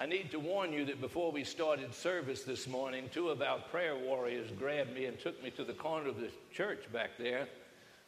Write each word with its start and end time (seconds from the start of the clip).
I 0.00 0.06
need 0.06 0.30
to 0.30 0.38
warn 0.38 0.72
you 0.72 0.84
that 0.84 1.00
before 1.00 1.32
we 1.32 1.42
started 1.42 1.92
service 1.92 2.44
this 2.44 2.68
morning, 2.68 3.10
two 3.12 3.30
of 3.30 3.42
our 3.42 3.58
prayer 3.58 3.96
warriors 3.96 4.48
grabbed 4.56 4.94
me 4.94 5.06
and 5.06 5.18
took 5.18 5.42
me 5.42 5.50
to 5.50 5.64
the 5.64 5.72
corner 5.72 6.08
of 6.08 6.20
the 6.20 6.30
church 6.54 6.84
back 6.92 7.10
there 7.18 7.48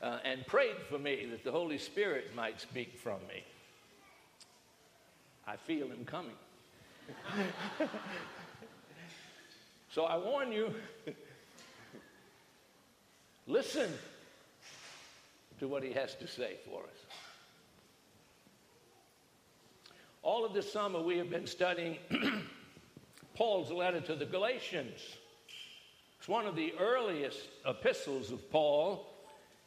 uh, 0.01 0.19
and 0.25 0.47
prayed 0.47 0.77
for 0.89 1.01
me 1.01 1.27
that 1.33 1.43
the 1.43 1.51
Holy 1.51 1.79
Spirit 1.79 2.33
might 2.37 2.61
speak 2.61 2.97
from 2.97 3.19
me. 3.27 3.43
I 5.49 5.57
feel 5.57 5.89
him 5.89 6.05
coming. 6.05 6.37
so 9.91 10.05
I 10.05 10.17
warn 10.17 10.53
you 10.53 10.73
listen 13.49 13.91
to 15.59 15.67
what 15.67 15.83
he 15.83 15.93
has 15.93 16.15
to 16.15 16.29
say 16.29 16.59
for 16.65 16.85
us. 16.85 17.10
All 20.23 20.45
of 20.45 20.53
this 20.53 20.71
summer, 20.71 21.01
we 21.01 21.17
have 21.19 21.31
been 21.31 21.47
studying 21.47 21.97
Paul's 23.35 23.73
letter 23.73 24.01
to 24.03 24.15
the 24.15 24.27
Galatians. 24.27 25.01
It's 26.19 26.29
one 26.29 26.47
of 26.47 26.57
the 26.57 26.75
earliest 26.79 27.49
epistles 27.67 28.31
of 28.31 28.51
Paul, 28.51 29.07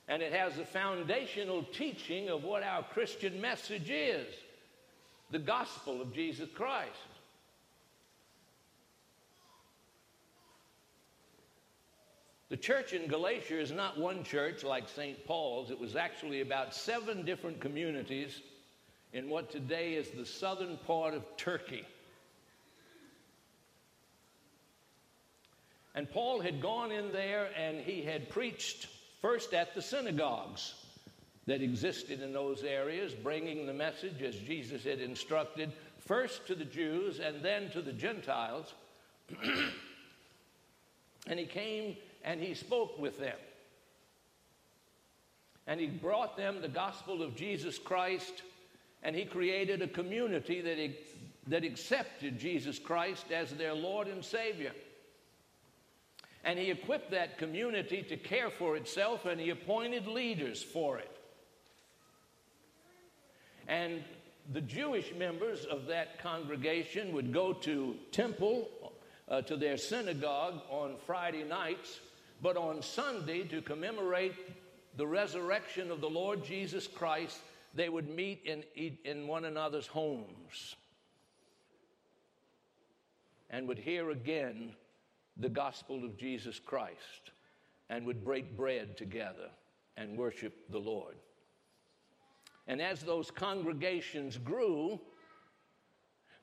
and 0.08 0.22
it 0.22 0.32
has 0.32 0.60
a 0.60 0.66
foundational 0.66 1.64
teaching 1.74 2.30
of 2.30 2.44
what 2.44 2.62
our 2.62 2.84
Christian 2.84 3.42
message 3.42 3.90
is 3.90 4.28
the 5.32 5.40
gospel 5.40 6.00
of 6.00 6.14
Jesus 6.14 6.48
Christ. 6.54 6.92
The 12.50 12.58
church 12.58 12.94
in 12.94 13.08
Galatia 13.08 13.60
is 13.60 13.72
not 13.72 13.98
one 13.98 14.24
church 14.24 14.64
like 14.64 14.88
St. 14.88 15.26
Paul's. 15.26 15.72
It 15.72 15.80
was 15.80 15.96
actually 15.96 16.42
about 16.42 16.76
seven 16.76 17.26
different 17.26 17.60
communities 17.60 18.42
in 19.14 19.30
what 19.30 19.52
today 19.52 19.94
is 19.94 20.10
the 20.10 20.26
southern 20.26 20.78
part 20.88 21.14
of 21.14 21.24
Turkey. 21.38 21.86
And 25.96 26.10
Paul 26.10 26.40
had 26.40 26.60
gone 26.60 26.92
in 26.92 27.12
there 27.12 27.50
and 27.56 27.80
he 27.80 28.02
had 28.02 28.30
preached 28.30 28.88
first 29.22 29.54
at 29.54 29.76
the 29.76 29.82
synagogues 29.82 30.74
that 31.46 31.62
existed 31.62 32.22
in 32.22 32.34
those 32.34 32.64
areas, 32.64 33.14
bringing 33.14 33.68
the 33.68 33.74
message 33.74 34.24
as 34.24 34.36
Jesus 34.36 34.84
had 34.84 35.00
instructed, 35.00 35.72
first 36.00 36.48
to 36.48 36.56
the 36.56 36.66
Jews 36.66 37.20
and 37.20 37.44
then 37.44 37.70
to 37.72 37.82
the 37.82 37.94
Gentiles. 37.94 38.74
and 41.28 41.40
he 41.40 41.46
came 41.46 41.96
and 42.24 42.42
he 42.42 42.56
spoke 42.56 42.98
with 42.98 43.20
them. 43.20 43.38
And 45.68 45.80
he 45.80 45.88
brought 45.88 46.36
them 46.36 46.62
the 46.62 46.68
gospel 46.68 47.22
of 47.22 47.36
Jesus 47.36 47.78
Christ 47.78 48.42
and 49.04 49.16
he 49.16 49.26
created 49.26 49.82
a 49.82 49.88
community 49.88 50.62
that, 50.62 50.78
that 51.48 51.64
accepted 51.64 52.40
Jesus 52.40 52.80
Christ 52.80 53.32
as 53.32 53.52
their 53.52 53.74
Lord 53.74 54.08
and 54.08 54.24
Savior. 54.24 54.72
And 56.46 56.58
he 56.58 56.72
equipped 56.72 57.12
that 57.12 57.38
community 57.38 58.02
to 58.04 58.18
care 58.18 58.50
for 58.50 58.76
itself, 58.76 59.26
and 59.26 59.40
he 59.40 59.50
appointed 59.50 60.08
leaders 60.08 60.64
for 60.64 60.98
it. 60.98 61.10
And 63.68 64.04
the 64.52 64.62
Jewish 64.62 65.14
members 65.18 65.66
of 65.66 65.86
that 65.88 66.22
congregation 66.22 67.14
would 67.14 67.34
go 67.34 67.54
to 67.54 67.96
temple, 68.12 68.70
uh, 69.30 69.42
to 69.44 69.56
their 69.56 69.78
synagogue 69.78 70.62
on 70.70 70.96
Friday 71.06 71.44
nights, 71.44 72.00
but 72.42 72.58
on 72.58 72.82
Sunday 72.82 73.44
to 73.44 73.62
commemorate 73.62 74.36
the 74.98 75.08
resurrection 75.08 75.92
of 75.92 76.02
the 76.02 76.10
Lord 76.10 76.44
Jesus 76.46 76.88
Christ 76.88 77.40
they 77.74 77.90
would 77.90 78.10
meet 78.10 78.42
in, 78.46 78.64
in 79.04 79.28
one 79.28 79.46
another's 79.46 79.88
homes 79.88 80.76
and 83.50 83.68
would 83.68 83.80
hear 83.80 84.12
again 84.12 84.74
the 85.38 85.50
gospel 85.50 86.04
of 86.04 86.18
Jesus 86.18 86.60
Christ 86.60 87.32
and 87.90 88.06
would 88.06 88.24
break 88.24 88.56
bread 88.56 88.98
together 88.98 89.50
and 89.98 90.18
worship 90.18 90.70
the 90.70 90.80
Lord. 90.80 91.16
And 92.68 92.82
as 92.82 93.02
those 93.02 93.30
congregations 93.30 94.38
grew, 94.38 95.00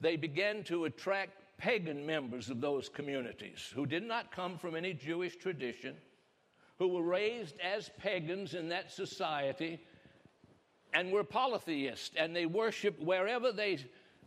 they 0.00 0.16
began 0.16 0.62
to 0.64 0.84
attract 0.84 1.32
pagan 1.58 2.06
members 2.06 2.48
of 2.50 2.60
those 2.60 2.88
communities 2.88 3.70
who 3.74 3.86
did 3.86 4.02
not 4.02 4.32
come 4.32 4.56
from 4.58 4.74
any 4.74 4.94
Jewish 4.94 5.36
tradition, 5.36 5.96
who 6.78 6.88
were 6.88 7.02
raised 7.02 7.58
as 7.60 7.90
pagans 7.98 8.54
in 8.54 8.68
that 8.68 8.90
society 8.90 9.80
and 10.92 11.10
were 11.10 11.24
polytheists, 11.24 12.10
and 12.16 12.34
they 12.34 12.46
worshiped 12.46 13.02
wherever 13.02 13.52
they 13.52 13.78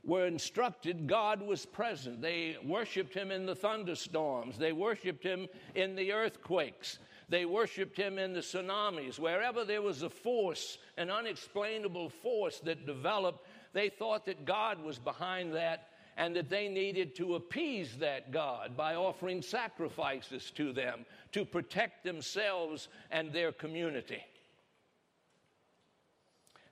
were 0.04 0.28
instructed, 0.28 1.08
God 1.08 1.42
was 1.42 1.66
present. 1.66 2.22
They 2.22 2.58
worshiped 2.64 3.14
Him 3.14 3.32
in 3.32 3.46
the 3.46 3.56
thunderstorms, 3.56 4.58
they 4.58 4.74
worshiped 4.74 5.24
Him 5.24 5.48
in 5.76 5.96
the 5.96 6.12
earthquakes, 6.12 7.00
they 7.30 7.46
worshiped 7.46 7.98
Him 7.98 8.20
in 8.20 8.34
the 8.34 8.42
tsunamis. 8.42 9.20
Wherever 9.20 9.64
there 9.64 9.82
was 9.82 10.04
a 10.04 10.10
force, 10.10 10.78
an 10.98 11.10
unexplainable 11.10 12.10
force 12.10 12.60
that 12.60 12.86
developed, 12.86 13.48
they 13.72 13.90
thought 13.90 14.26
that 14.26 14.46
God 14.46 14.84
was 14.84 15.00
behind 15.00 15.54
that 15.54 15.90
and 16.18 16.36
that 16.36 16.50
they 16.50 16.68
needed 16.68 17.16
to 17.16 17.36
appease 17.36 17.98
that 17.98 18.32
God 18.32 18.78
by 18.78 18.96
offering 18.96 19.42
sacrifices 19.42 20.52
to 20.52 20.72
them 20.72 21.06
to 21.32 21.44
protect 21.44 22.04
themselves 22.04 22.88
and 23.10 23.34
their 23.34 23.52
community. 23.52 24.24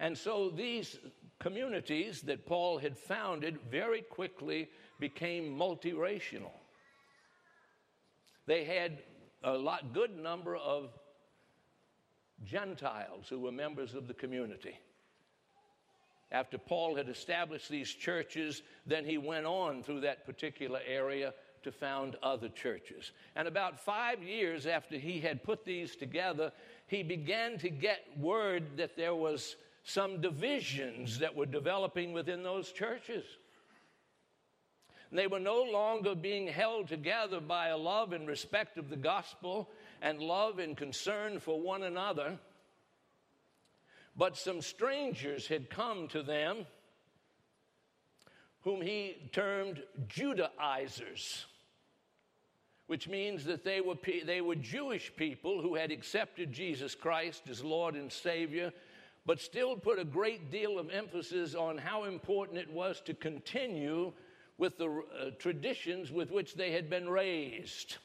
And 0.01 0.17
so 0.17 0.49
these 0.49 0.97
communities 1.39 2.21
that 2.23 2.47
Paul 2.47 2.79
had 2.79 2.97
founded 2.97 3.59
very 3.69 4.01
quickly 4.01 4.67
became 4.99 5.55
multiracial. 5.55 6.49
They 8.47 8.63
had 8.65 9.03
a 9.43 9.53
lot 9.53 9.93
good 9.93 10.17
number 10.17 10.55
of 10.55 10.89
Gentiles 12.43 13.27
who 13.29 13.39
were 13.39 13.51
members 13.51 13.93
of 13.93 14.07
the 14.07 14.15
community. 14.15 14.75
After 16.31 16.57
Paul 16.57 16.95
had 16.95 17.07
established 17.07 17.69
these 17.69 17.91
churches, 17.91 18.63
then 18.87 19.05
he 19.05 19.19
went 19.19 19.45
on 19.45 19.83
through 19.83 20.01
that 20.01 20.25
particular 20.25 20.79
area 20.87 21.35
to 21.61 21.71
found 21.71 22.15
other 22.23 22.49
churches. 22.49 23.11
And 23.35 23.47
about 23.47 23.79
five 23.79 24.23
years 24.23 24.65
after 24.65 24.97
he 24.97 25.19
had 25.19 25.43
put 25.43 25.63
these 25.63 25.95
together, 25.95 26.51
he 26.87 27.03
began 27.03 27.59
to 27.59 27.69
get 27.69 27.99
word 28.17 28.77
that 28.77 28.97
there 28.97 29.13
was 29.13 29.57
some 29.83 30.21
divisions 30.21 31.19
that 31.19 31.35
were 31.35 31.45
developing 31.45 32.13
within 32.13 32.43
those 32.43 32.71
churches. 32.71 33.23
They 35.11 35.27
were 35.27 35.39
no 35.39 35.63
longer 35.63 36.15
being 36.15 36.47
held 36.47 36.87
together 36.87 37.41
by 37.41 37.67
a 37.67 37.77
love 37.77 38.13
and 38.13 38.27
respect 38.27 38.77
of 38.77 38.89
the 38.89 38.95
gospel 38.95 39.69
and 40.01 40.21
love 40.21 40.59
and 40.59 40.77
concern 40.77 41.39
for 41.39 41.59
one 41.59 41.83
another. 41.83 42.39
But 44.15 44.37
some 44.37 44.61
strangers 44.61 45.47
had 45.47 45.69
come 45.69 46.07
to 46.09 46.23
them 46.23 46.65
whom 48.61 48.81
he 48.81 49.29
termed 49.33 49.83
Judaizers, 50.07 51.45
which 52.87 53.09
means 53.09 53.43
that 53.45 53.63
they 53.63 53.81
were, 53.81 53.95
they 54.25 54.39
were 54.39 54.55
Jewish 54.55 55.11
people 55.15 55.61
who 55.61 55.75
had 55.75 55.91
accepted 55.91 56.53
Jesus 56.53 56.95
Christ 56.95 57.43
as 57.49 57.63
Lord 57.63 57.95
and 57.95 58.11
Savior 58.11 58.71
but 59.25 59.39
still 59.39 59.75
put 59.75 59.99
a 59.99 60.05
great 60.05 60.51
deal 60.51 60.79
of 60.79 60.89
emphasis 60.89 61.53
on 61.55 61.77
how 61.77 62.05
important 62.05 62.57
it 62.57 62.71
was 62.71 63.01
to 63.01 63.13
continue 63.13 64.11
with 64.57 64.77
the 64.77 64.87
uh, 64.87 65.29
traditions 65.39 66.11
with 66.11 66.31
which 66.31 66.55
they 66.55 66.71
had 66.71 66.89
been 66.89 67.07
raised 67.09 67.97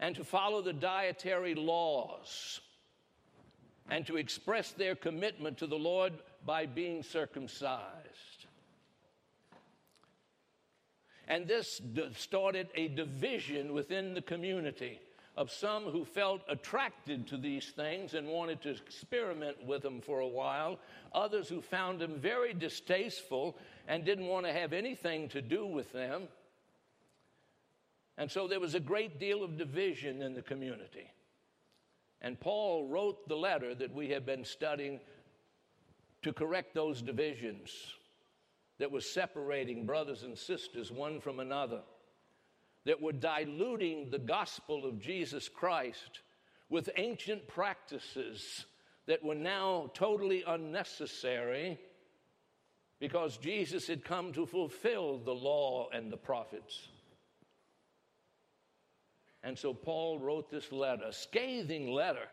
and 0.00 0.14
to 0.14 0.24
follow 0.24 0.62
the 0.62 0.72
dietary 0.72 1.54
laws 1.54 2.60
and 3.90 4.06
to 4.06 4.16
express 4.16 4.72
their 4.72 4.94
commitment 4.94 5.58
to 5.58 5.66
the 5.66 5.78
Lord 5.78 6.12
by 6.44 6.66
being 6.66 7.02
circumcised. 7.02 8.46
And 11.26 11.46
this 11.46 11.80
started 12.16 12.68
a 12.74 12.88
division 12.88 13.74
within 13.74 14.14
the 14.14 14.22
community 14.22 15.00
of 15.38 15.52
some 15.52 15.84
who 15.84 16.04
felt 16.04 16.40
attracted 16.48 17.28
to 17.28 17.36
these 17.36 17.68
things 17.68 18.14
and 18.14 18.26
wanted 18.26 18.60
to 18.60 18.70
experiment 18.70 19.56
with 19.64 19.82
them 19.82 20.00
for 20.00 20.18
a 20.18 20.26
while, 20.26 20.80
others 21.14 21.48
who 21.48 21.62
found 21.62 22.00
them 22.00 22.18
very 22.18 22.52
distasteful 22.52 23.56
and 23.86 24.04
didn't 24.04 24.26
want 24.26 24.44
to 24.44 24.52
have 24.52 24.72
anything 24.72 25.28
to 25.28 25.40
do 25.40 25.64
with 25.64 25.92
them. 25.92 26.24
And 28.18 28.28
so 28.28 28.48
there 28.48 28.58
was 28.58 28.74
a 28.74 28.80
great 28.80 29.20
deal 29.20 29.44
of 29.44 29.56
division 29.56 30.22
in 30.22 30.34
the 30.34 30.42
community. 30.42 31.08
And 32.20 32.40
Paul 32.40 32.88
wrote 32.88 33.28
the 33.28 33.36
letter 33.36 33.76
that 33.76 33.94
we 33.94 34.08
have 34.08 34.26
been 34.26 34.44
studying 34.44 34.98
to 36.22 36.32
correct 36.32 36.74
those 36.74 37.00
divisions 37.00 37.70
that 38.78 38.90
was 38.90 39.08
separating 39.08 39.86
brothers 39.86 40.24
and 40.24 40.36
sisters 40.36 40.90
one 40.90 41.20
from 41.20 41.38
another 41.38 41.82
that 42.88 43.02
were 43.02 43.12
diluting 43.12 44.08
the 44.08 44.18
gospel 44.18 44.86
of 44.86 44.98
Jesus 44.98 45.46
Christ 45.46 46.20
with 46.70 46.88
ancient 46.96 47.46
practices 47.46 48.64
that 49.04 49.22
were 49.22 49.34
now 49.34 49.90
totally 49.92 50.42
unnecessary 50.46 51.78
because 52.98 53.36
Jesus 53.36 53.86
had 53.86 54.06
come 54.06 54.32
to 54.32 54.46
fulfill 54.46 55.18
the 55.18 55.34
law 55.34 55.90
and 55.92 56.10
the 56.10 56.16
prophets. 56.16 56.88
And 59.42 59.58
so 59.58 59.74
Paul 59.74 60.18
wrote 60.18 60.50
this 60.50 60.72
letter, 60.72 61.04
a 61.08 61.12
scathing 61.12 61.90
letter, 61.90 62.28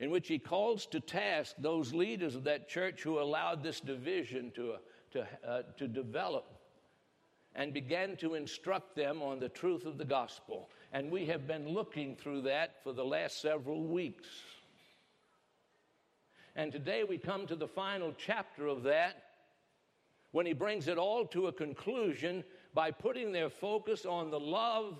in 0.00 0.10
which 0.10 0.26
he 0.26 0.40
calls 0.40 0.86
to 0.86 0.98
task 0.98 1.54
those 1.56 1.94
leaders 1.94 2.34
of 2.34 2.42
that 2.44 2.68
church 2.68 3.04
who 3.04 3.20
allowed 3.20 3.62
this 3.62 3.78
division 3.78 4.50
to, 4.56 4.74
to, 5.12 5.28
uh, 5.46 5.62
to 5.78 5.86
develop 5.86 6.61
and 7.54 7.74
began 7.74 8.16
to 8.16 8.34
instruct 8.34 8.96
them 8.96 9.20
on 9.22 9.38
the 9.38 9.48
truth 9.48 9.84
of 9.84 9.98
the 9.98 10.04
gospel. 10.04 10.70
And 10.92 11.10
we 11.10 11.26
have 11.26 11.46
been 11.46 11.68
looking 11.68 12.16
through 12.16 12.42
that 12.42 12.82
for 12.82 12.92
the 12.92 13.04
last 13.04 13.42
several 13.42 13.82
weeks. 13.82 14.28
And 16.56 16.72
today 16.72 17.04
we 17.04 17.18
come 17.18 17.46
to 17.46 17.56
the 17.56 17.68
final 17.68 18.14
chapter 18.16 18.66
of 18.66 18.82
that 18.84 19.16
when 20.32 20.46
he 20.46 20.54
brings 20.54 20.88
it 20.88 20.98
all 20.98 21.26
to 21.26 21.48
a 21.48 21.52
conclusion 21.52 22.42
by 22.74 22.90
putting 22.90 23.32
their 23.32 23.50
focus 23.50 24.06
on 24.06 24.30
the 24.30 24.40
love 24.40 24.96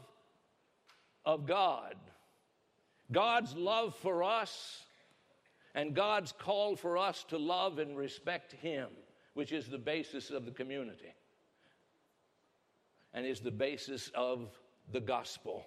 of 1.24 1.46
God. 1.46 1.94
God's 3.10 3.54
love 3.54 3.94
for 3.96 4.22
us 4.22 4.84
and 5.74 5.94
God's 5.94 6.32
call 6.32 6.76
for 6.76 6.98
us 6.98 7.24
to 7.28 7.38
love 7.38 7.78
and 7.78 7.96
respect 7.96 8.52
Him, 8.52 8.88
which 9.32 9.52
is 9.52 9.68
the 9.68 9.78
basis 9.78 10.30
of 10.30 10.44
the 10.44 10.50
community 10.50 11.14
and 13.14 13.26
is 13.26 13.40
the 13.40 13.50
basis 13.50 14.10
of 14.14 14.48
the 14.92 15.00
gospel. 15.00 15.66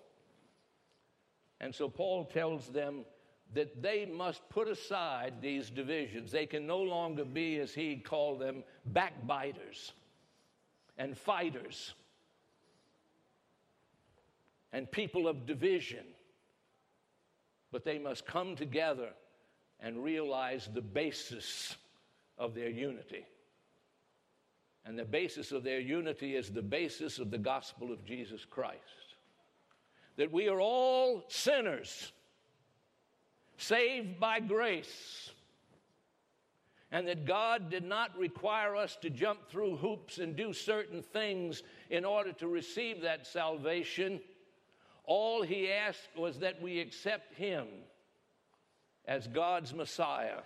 And 1.61 1.73
so 1.73 1.89
Paul 1.89 2.25
tells 2.25 2.67
them 2.67 3.05
that 3.53 3.81
they 3.81 4.05
must 4.05 4.47
put 4.49 4.67
aside 4.67 5.35
these 5.41 5.69
divisions. 5.69 6.31
They 6.31 6.45
can 6.45 6.67
no 6.67 6.79
longer 6.79 7.23
be, 7.23 7.59
as 7.59 7.73
he 7.73 7.97
called 7.97 8.39
them, 8.39 8.63
backbiters 8.87 9.93
and 10.97 11.17
fighters 11.17 11.93
and 14.73 14.91
people 14.91 15.27
of 15.27 15.45
division. 15.45 16.05
But 17.71 17.85
they 17.85 17.99
must 17.99 18.25
come 18.25 18.55
together 18.55 19.09
and 19.79 20.03
realize 20.03 20.69
the 20.73 20.81
basis 20.81 21.75
of 22.37 22.53
their 22.55 22.69
unity. 22.69 23.25
And 24.85 24.99
the 24.99 25.05
basis 25.05 25.51
of 25.51 25.63
their 25.63 25.79
unity 25.79 26.35
is 26.35 26.51
the 26.51 26.61
basis 26.61 27.17
of 27.17 27.31
the 27.31 27.39
gospel 27.39 27.91
of 27.91 28.05
Jesus 28.05 28.45
Christ. 28.45 28.79
That 30.17 30.31
we 30.31 30.47
are 30.47 30.61
all 30.61 31.23
sinners, 31.27 32.11
saved 33.57 34.19
by 34.19 34.39
grace, 34.39 35.31
and 36.91 37.07
that 37.07 37.25
God 37.25 37.71
did 37.71 37.83
not 37.83 38.15
require 38.17 38.75
us 38.75 38.95
to 39.01 39.09
jump 39.09 39.49
through 39.49 39.77
hoops 39.77 40.19
and 40.19 40.35
do 40.35 40.53
certain 40.53 41.01
things 41.01 41.63
in 41.89 42.05
order 42.05 42.31
to 42.33 42.47
receive 42.47 43.01
that 43.01 43.25
salvation. 43.25 44.21
All 45.03 45.41
He 45.41 45.71
asked 45.71 46.15
was 46.15 46.39
that 46.39 46.61
we 46.61 46.79
accept 46.79 47.33
Him 47.33 47.65
as 49.05 49.27
God's 49.27 49.73
Messiah 49.73 50.41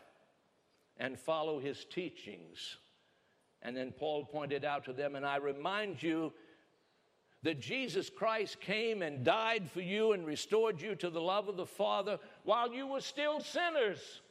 and 0.97 1.19
follow 1.19 1.59
His 1.59 1.85
teachings 1.85 2.77
and 3.61 3.75
then 3.75 3.91
Paul 3.91 4.25
pointed 4.25 4.63
out 4.63 4.85
to 4.85 4.93
them, 4.93 5.15
and 5.15 5.25
I 5.25 5.37
remind 5.37 6.01
you 6.01 6.31
that 7.43 7.59
Jesus 7.59 8.09
Christ 8.09 8.59
came 8.59 9.01
and 9.01 9.23
died 9.23 9.69
for 9.71 9.81
you 9.81 10.11
and 10.11 10.25
restored 10.25 10.81
you 10.81 10.95
to 10.95 11.09
the 11.09 11.21
love 11.21 11.47
of 11.47 11.57
the 11.57 11.65
Father 11.65 12.19
while 12.43 12.73
you 12.73 12.87
were 12.87 13.01
still 13.01 13.39
sinners. 13.39 14.21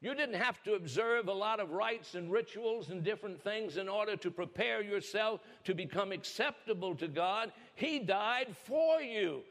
You 0.00 0.16
didn't 0.16 0.40
have 0.40 0.60
to 0.64 0.74
observe 0.74 1.28
a 1.28 1.32
lot 1.32 1.60
of 1.60 1.70
rites 1.70 2.16
and 2.16 2.32
rituals 2.32 2.90
and 2.90 3.04
different 3.04 3.40
things 3.40 3.76
in 3.76 3.88
order 3.88 4.16
to 4.16 4.32
prepare 4.32 4.82
yourself 4.82 5.40
to 5.62 5.74
become 5.74 6.10
acceptable 6.10 6.96
to 6.96 7.06
God. 7.06 7.52
He 7.76 8.00
died 8.00 8.56
for 8.64 9.00
you 9.00 9.42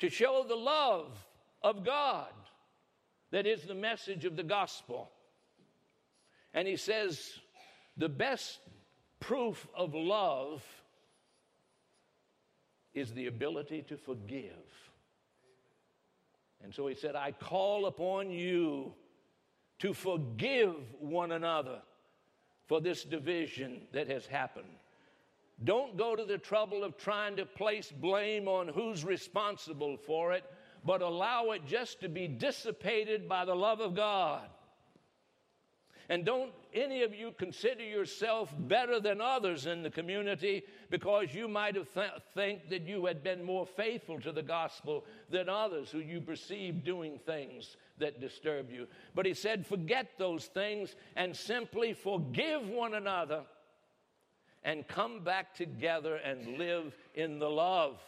to 0.00 0.08
show 0.08 0.46
the 0.48 0.54
love 0.54 1.12
of 1.62 1.84
God 1.84 2.32
that 3.32 3.46
is 3.46 3.64
the 3.64 3.74
message 3.74 4.24
of 4.24 4.36
the 4.36 4.42
gospel. 4.42 5.10
And 6.54 6.68
he 6.68 6.76
says, 6.76 7.40
the 7.96 8.08
best 8.08 8.60
proof 9.20 9.66
of 9.76 9.94
love 9.94 10.62
is 12.94 13.12
the 13.12 13.26
ability 13.26 13.82
to 13.88 13.96
forgive. 13.96 14.52
And 16.62 16.72
so 16.72 16.86
he 16.86 16.94
said, 16.94 17.16
I 17.16 17.32
call 17.32 17.86
upon 17.86 18.30
you 18.30 18.94
to 19.80 19.92
forgive 19.92 20.76
one 21.00 21.32
another 21.32 21.82
for 22.66 22.80
this 22.80 23.04
division 23.04 23.82
that 23.92 24.08
has 24.08 24.24
happened. 24.24 24.66
Don't 25.62 25.96
go 25.96 26.16
to 26.16 26.24
the 26.24 26.38
trouble 26.38 26.84
of 26.84 26.96
trying 26.96 27.36
to 27.36 27.46
place 27.46 27.92
blame 27.92 28.48
on 28.48 28.68
who's 28.68 29.04
responsible 29.04 29.96
for 29.96 30.32
it, 30.32 30.44
but 30.84 31.02
allow 31.02 31.50
it 31.50 31.66
just 31.66 32.00
to 32.00 32.08
be 32.08 32.26
dissipated 32.26 33.28
by 33.28 33.44
the 33.44 33.54
love 33.54 33.80
of 33.80 33.94
God. 33.94 34.48
And 36.08 36.24
don't 36.24 36.52
any 36.72 37.02
of 37.02 37.14
you 37.14 37.32
consider 37.38 37.82
yourself 37.82 38.52
better 38.58 39.00
than 39.00 39.20
others 39.20 39.66
in 39.66 39.82
the 39.82 39.90
community 39.90 40.62
because 40.90 41.34
you 41.34 41.48
might 41.48 41.76
have 41.76 41.92
th- 41.94 42.10
think 42.34 42.68
that 42.68 42.82
you 42.82 43.06
had 43.06 43.22
been 43.22 43.42
more 43.42 43.66
faithful 43.66 44.20
to 44.20 44.32
the 44.32 44.42
gospel 44.42 45.04
than 45.30 45.48
others 45.48 45.90
who 45.90 46.00
you 46.00 46.20
perceive 46.20 46.84
doing 46.84 47.18
things 47.24 47.76
that 47.98 48.20
disturb 48.20 48.70
you. 48.70 48.86
But 49.14 49.24
he 49.24 49.34
said, 49.34 49.66
forget 49.66 50.10
those 50.18 50.46
things 50.46 50.94
and 51.16 51.34
simply 51.34 51.92
forgive 51.92 52.68
one 52.68 52.94
another 52.94 53.42
and 54.64 54.86
come 54.88 55.20
back 55.20 55.54
together 55.54 56.16
and 56.16 56.58
live 56.58 56.96
in 57.14 57.38
the 57.38 57.50
love 57.50 58.00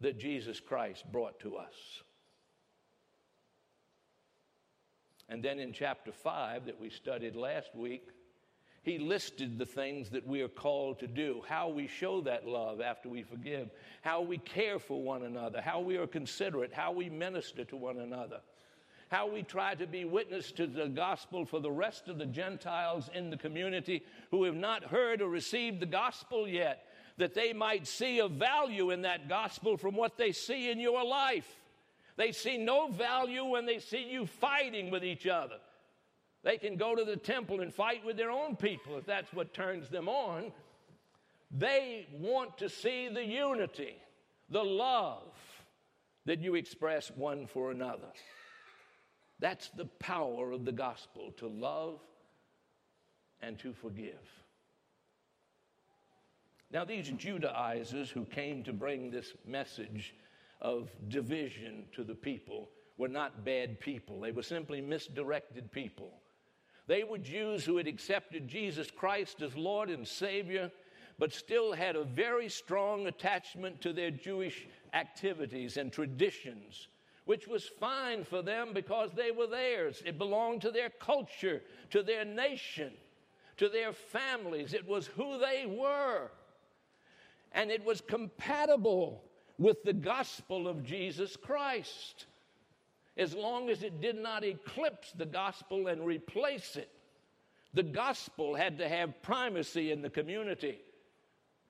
that 0.00 0.18
Jesus 0.18 0.60
Christ 0.60 1.04
brought 1.12 1.38
to 1.40 1.56
us. 1.56 2.02
And 5.28 5.42
then 5.42 5.58
in 5.58 5.72
chapter 5.72 6.12
5 6.12 6.66
that 6.66 6.80
we 6.80 6.90
studied 6.90 7.36
last 7.36 7.74
week, 7.74 8.08
he 8.82 8.98
listed 8.98 9.58
the 9.58 9.66
things 9.66 10.10
that 10.10 10.26
we 10.26 10.42
are 10.42 10.48
called 10.48 10.98
to 11.00 11.06
do, 11.06 11.42
how 11.46 11.68
we 11.68 11.86
show 11.86 12.20
that 12.22 12.48
love 12.48 12.80
after 12.80 13.08
we 13.08 13.22
forgive, 13.22 13.70
how 14.02 14.22
we 14.22 14.38
care 14.38 14.80
for 14.80 15.00
one 15.00 15.22
another, 15.22 15.60
how 15.60 15.80
we 15.80 15.96
are 15.96 16.06
considerate, 16.06 16.72
how 16.72 16.90
we 16.90 17.08
minister 17.08 17.64
to 17.64 17.76
one 17.76 17.98
another, 17.98 18.40
how 19.08 19.28
we 19.28 19.42
try 19.42 19.76
to 19.76 19.86
be 19.86 20.04
witness 20.04 20.50
to 20.52 20.66
the 20.66 20.88
gospel 20.88 21.44
for 21.44 21.60
the 21.60 21.70
rest 21.70 22.08
of 22.08 22.18
the 22.18 22.26
Gentiles 22.26 23.08
in 23.14 23.30
the 23.30 23.36
community 23.36 24.02
who 24.32 24.42
have 24.44 24.56
not 24.56 24.82
heard 24.82 25.22
or 25.22 25.28
received 25.28 25.78
the 25.78 25.86
gospel 25.86 26.48
yet, 26.48 26.84
that 27.18 27.34
they 27.34 27.52
might 27.52 27.86
see 27.86 28.18
a 28.18 28.26
value 28.26 28.90
in 28.90 29.02
that 29.02 29.28
gospel 29.28 29.76
from 29.76 29.94
what 29.94 30.16
they 30.16 30.32
see 30.32 30.70
in 30.70 30.80
your 30.80 31.04
life. 31.04 31.61
They 32.22 32.30
see 32.30 32.56
no 32.56 32.86
value 32.86 33.44
when 33.44 33.66
they 33.66 33.80
see 33.80 34.04
you 34.08 34.26
fighting 34.26 34.92
with 34.92 35.02
each 35.02 35.26
other. 35.26 35.56
They 36.44 36.56
can 36.56 36.76
go 36.76 36.94
to 36.94 37.04
the 37.04 37.16
temple 37.16 37.62
and 37.62 37.74
fight 37.74 38.04
with 38.04 38.16
their 38.16 38.30
own 38.30 38.54
people 38.54 38.96
if 38.96 39.04
that's 39.04 39.32
what 39.32 39.52
turns 39.52 39.88
them 39.88 40.08
on. 40.08 40.52
They 41.50 42.06
want 42.12 42.58
to 42.58 42.68
see 42.68 43.08
the 43.08 43.24
unity, 43.24 43.96
the 44.48 44.62
love 44.62 45.32
that 46.24 46.38
you 46.38 46.54
express 46.54 47.10
one 47.10 47.48
for 47.48 47.72
another. 47.72 48.12
That's 49.40 49.70
the 49.70 49.86
power 49.86 50.52
of 50.52 50.64
the 50.64 50.70
gospel 50.70 51.32
to 51.38 51.48
love 51.48 51.98
and 53.40 53.58
to 53.58 53.72
forgive. 53.72 54.30
Now, 56.70 56.84
these 56.84 57.08
Judaizers 57.08 58.10
who 58.10 58.24
came 58.26 58.62
to 58.62 58.72
bring 58.72 59.10
this 59.10 59.32
message 59.44 60.14
of 60.62 60.88
division 61.08 61.84
to 61.92 62.04
the 62.04 62.14
people 62.14 62.70
were 62.96 63.08
not 63.08 63.44
bad 63.44 63.80
people, 63.80 64.20
they 64.20 64.32
were 64.32 64.42
simply 64.42 64.80
misdirected 64.80 65.70
people. 65.72 66.12
They 66.86 67.04
were 67.04 67.18
Jews 67.18 67.64
who 67.64 67.76
had 67.76 67.86
accepted 67.86 68.48
Jesus 68.48 68.90
Christ 68.90 69.42
as 69.42 69.56
Lord 69.56 69.90
and 69.90 70.06
Savior, 70.06 70.70
but 71.18 71.32
still 71.32 71.72
had 71.72 71.96
a 71.96 72.04
very 72.04 72.48
strong 72.48 73.06
attachment 73.06 73.80
to 73.82 73.92
their 73.92 74.10
Jewish 74.10 74.66
activities 74.92 75.76
and 75.76 75.92
traditions, 75.92 76.88
which 77.24 77.46
was 77.46 77.70
fine 77.80 78.24
for 78.24 78.42
them 78.42 78.72
because 78.72 79.10
they 79.14 79.30
were 79.30 79.46
theirs. 79.46 80.02
It 80.04 80.18
belonged 80.18 80.62
to 80.62 80.70
their 80.70 80.90
culture, 80.90 81.62
to 81.90 82.02
their 82.02 82.24
nation, 82.24 82.92
to 83.58 83.68
their 83.68 83.92
families. 83.92 84.74
It 84.74 84.86
was 84.86 85.06
who 85.06 85.38
they 85.38 85.66
were. 85.66 86.30
And 87.52 87.70
it 87.70 87.84
was 87.84 88.00
compatible 88.00 89.22
with 89.62 89.82
the 89.84 89.92
gospel 89.92 90.66
of 90.66 90.84
Jesus 90.84 91.36
Christ. 91.36 92.26
As 93.16 93.34
long 93.34 93.70
as 93.70 93.82
it 93.82 94.00
did 94.00 94.16
not 94.16 94.44
eclipse 94.44 95.12
the 95.12 95.26
gospel 95.26 95.86
and 95.86 96.04
replace 96.04 96.76
it, 96.76 96.90
the 97.74 97.82
gospel 97.82 98.54
had 98.54 98.78
to 98.78 98.88
have 98.88 99.22
primacy 99.22 99.92
in 99.92 100.02
the 100.02 100.10
community. 100.10 100.78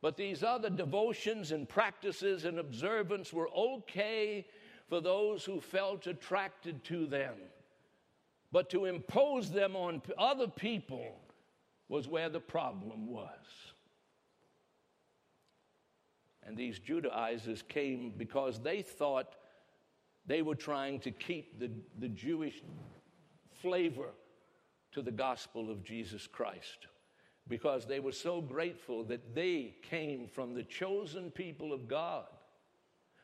But 0.01 0.17
these 0.17 0.43
other 0.43 0.71
devotions 0.71 1.53
and 1.53 1.69
practices 1.69 2.45
and 2.45 2.59
observance 2.59 3.33
were 3.33 3.51
okay 3.51 4.47
for 4.89 5.01
those 5.01 5.45
who 5.45 5.61
felt 5.61 6.07
attracted 6.07 6.83
to 6.85 7.07
them. 7.07 7.35
but 8.53 8.69
to 8.69 8.85
impose 8.85 9.51
them 9.51 9.75
on 9.75 10.03
other 10.19 10.47
people 10.47 11.19
was 11.89 12.07
where 12.07 12.29
the 12.29 12.41
problem 12.41 13.07
was. 13.07 13.72
And 16.47 16.57
these 16.57 16.79
Judaizers 16.79 17.63
came 17.63 18.13
because 18.17 18.61
they 18.61 18.83
thought 18.83 19.35
they 20.27 20.43
were 20.43 20.55
trying 20.55 21.01
to 21.01 21.11
keep 21.11 21.59
the, 21.59 21.71
the 21.99 22.09
Jewish 22.09 22.63
flavor 23.61 24.11
to 24.93 25.03
the 25.03 25.11
gospel 25.11 25.71
of 25.71 25.85
Jesus 25.85 26.27
Christ 26.27 26.87
because 27.49 27.87
they 27.87 28.01
were 28.01 28.13
so 28.13 28.41
grateful 28.41 29.05
that 29.05 29.35
they 29.35 29.75
came 29.83 30.27
from 30.29 30.55
the 30.55 30.63
chosen 30.63 31.31
people 31.31 31.73
of 31.73 31.89
God 31.89 32.27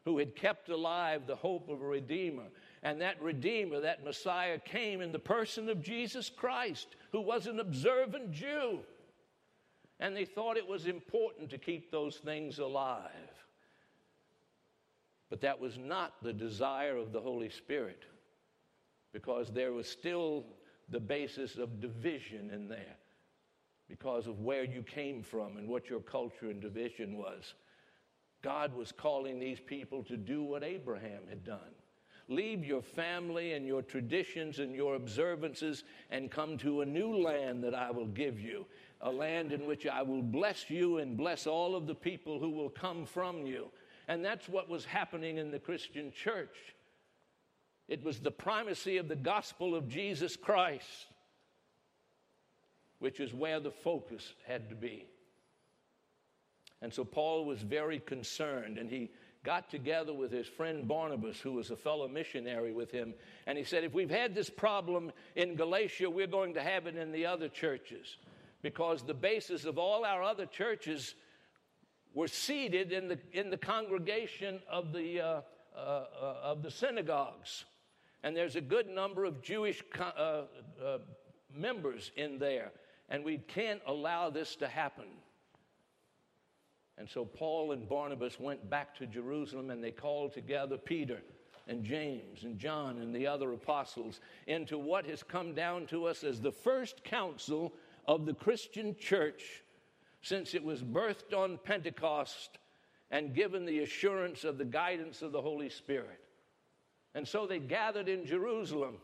who 0.04 0.18
had 0.18 0.34
kept 0.34 0.70
alive 0.70 1.26
the 1.26 1.36
hope 1.36 1.68
of 1.68 1.82
a 1.82 1.86
Redeemer. 1.86 2.46
And 2.82 3.00
that 3.00 3.20
Redeemer, 3.20 3.80
that 3.80 4.04
Messiah, 4.04 4.58
came 4.58 5.02
in 5.02 5.12
the 5.12 5.18
person 5.18 5.68
of 5.68 5.82
Jesus 5.82 6.30
Christ, 6.30 6.96
who 7.12 7.20
was 7.20 7.46
an 7.46 7.60
observant 7.60 8.32
Jew. 8.32 8.80
And 10.00 10.14
they 10.14 10.24
thought 10.24 10.56
it 10.56 10.68
was 10.68 10.86
important 10.86 11.50
to 11.50 11.58
keep 11.58 11.90
those 11.90 12.16
things 12.16 12.58
alive. 12.58 13.10
But 15.30 15.40
that 15.42 15.60
was 15.60 15.76
not 15.76 16.14
the 16.22 16.32
desire 16.32 16.96
of 16.96 17.12
the 17.12 17.20
Holy 17.20 17.50
Spirit, 17.50 18.04
because 19.12 19.50
there 19.50 19.72
was 19.72 19.88
still 19.88 20.46
the 20.88 21.00
basis 21.00 21.56
of 21.56 21.80
division 21.80 22.50
in 22.50 22.68
there, 22.68 22.96
because 23.88 24.26
of 24.26 24.40
where 24.40 24.64
you 24.64 24.82
came 24.82 25.22
from 25.22 25.56
and 25.56 25.68
what 25.68 25.90
your 25.90 26.00
culture 26.00 26.48
and 26.48 26.62
division 26.62 27.16
was. 27.16 27.54
God 28.40 28.74
was 28.74 28.92
calling 28.92 29.38
these 29.38 29.60
people 29.60 30.02
to 30.04 30.16
do 30.16 30.42
what 30.44 30.62
Abraham 30.62 31.22
had 31.28 31.44
done. 31.44 31.74
Leave 32.28 32.64
your 32.64 32.82
family 32.82 33.54
and 33.54 33.66
your 33.66 33.82
traditions 33.82 34.58
and 34.58 34.74
your 34.74 34.94
observances 34.94 35.84
and 36.10 36.30
come 36.30 36.56
to 36.58 36.82
a 36.82 36.86
new 36.86 37.16
land 37.16 37.64
that 37.64 37.74
I 37.74 37.90
will 37.90 38.06
give 38.06 38.38
you, 38.38 38.66
a 39.00 39.10
land 39.10 39.52
in 39.52 39.66
which 39.66 39.86
I 39.86 40.02
will 40.02 40.22
bless 40.22 40.68
you 40.68 40.98
and 40.98 41.16
bless 41.16 41.46
all 41.46 41.76
of 41.76 41.86
the 41.86 41.94
people 41.94 42.38
who 42.38 42.50
will 42.50 42.70
come 42.70 43.06
from 43.06 43.46
you. 43.46 43.68
And 44.08 44.24
that's 44.24 44.48
what 44.48 44.68
was 44.68 44.84
happening 44.84 45.38
in 45.38 45.50
the 45.50 45.58
Christian 45.58 46.12
church. 46.12 46.56
It 47.88 48.04
was 48.04 48.20
the 48.20 48.30
primacy 48.30 48.96
of 48.98 49.08
the 49.08 49.16
gospel 49.16 49.74
of 49.74 49.88
Jesus 49.88 50.36
Christ, 50.36 51.06
which 52.98 53.20
is 53.20 53.32
where 53.32 53.60
the 53.60 53.70
focus 53.70 54.34
had 54.46 54.68
to 54.70 54.74
be. 54.74 55.06
And 56.82 56.92
so 56.92 57.04
Paul 57.04 57.44
was 57.44 57.60
very 57.62 57.98
concerned, 57.98 58.78
and 58.78 58.90
he 58.90 59.10
got 59.44 59.70
together 59.70 60.12
with 60.12 60.30
his 60.30 60.46
friend 60.46 60.86
Barnabas, 60.86 61.40
who 61.40 61.52
was 61.52 61.70
a 61.70 61.76
fellow 61.76 62.08
missionary 62.08 62.72
with 62.72 62.90
him, 62.90 63.14
and 63.46 63.56
he 63.56 63.64
said, 63.64 63.84
If 63.84 63.94
we've 63.94 64.10
had 64.10 64.34
this 64.34 64.50
problem 64.50 65.10
in 65.36 65.54
Galatia, 65.54 66.10
we're 66.10 66.26
going 66.26 66.54
to 66.54 66.62
have 66.62 66.86
it 66.86 66.96
in 66.96 67.12
the 67.12 67.26
other 67.26 67.48
churches, 67.48 68.16
because 68.62 69.02
the 69.02 69.14
basis 69.14 69.64
of 69.64 69.78
all 69.78 70.04
our 70.04 70.22
other 70.22 70.46
churches 70.46 71.14
were 72.14 72.28
seated 72.28 72.92
in 72.92 73.08
the, 73.08 73.18
in 73.32 73.50
the 73.50 73.56
congregation 73.56 74.60
of 74.70 74.92
the, 74.92 75.20
uh, 75.20 75.40
uh, 75.76 75.78
uh, 75.78 76.34
of 76.42 76.62
the 76.62 76.70
synagogues. 76.70 77.64
And 78.22 78.36
there's 78.36 78.56
a 78.56 78.60
good 78.60 78.88
number 78.88 79.24
of 79.24 79.42
Jewish 79.42 79.82
uh, 79.98 80.02
uh, 80.02 80.98
members 81.54 82.10
in 82.16 82.38
there. 82.38 82.72
And 83.08 83.24
we 83.24 83.38
can't 83.38 83.80
allow 83.86 84.30
this 84.30 84.56
to 84.56 84.66
happen. 84.66 85.06
And 86.98 87.08
so 87.08 87.24
Paul 87.24 87.72
and 87.72 87.88
Barnabas 87.88 88.40
went 88.40 88.68
back 88.68 88.96
to 88.96 89.06
Jerusalem 89.06 89.70
and 89.70 89.82
they 89.82 89.92
called 89.92 90.32
together 90.32 90.76
Peter 90.76 91.20
and 91.68 91.84
James 91.84 92.42
and 92.42 92.58
John 92.58 92.98
and 92.98 93.14
the 93.14 93.26
other 93.26 93.52
apostles 93.52 94.20
into 94.46 94.78
what 94.78 95.06
has 95.06 95.22
come 95.22 95.54
down 95.54 95.86
to 95.86 96.06
us 96.06 96.24
as 96.24 96.40
the 96.40 96.50
first 96.50 97.04
council 97.04 97.72
of 98.08 98.24
the 98.24 98.34
Christian 98.34 98.96
church 98.98 99.62
since 100.22 100.54
it 100.54 100.64
was 100.64 100.82
birthed 100.82 101.36
on 101.36 101.60
Pentecost 101.62 102.58
and 103.10 103.34
given 103.34 103.66
the 103.66 103.80
assurance 103.80 104.44
of 104.44 104.58
the 104.58 104.64
guidance 104.64 105.20
of 105.22 105.30
the 105.30 105.42
Holy 105.42 105.68
Spirit. 105.68 106.18
And 107.14 107.28
so 107.28 107.46
they 107.46 107.58
gathered 107.58 108.08
in 108.08 108.26
Jerusalem 108.26 108.96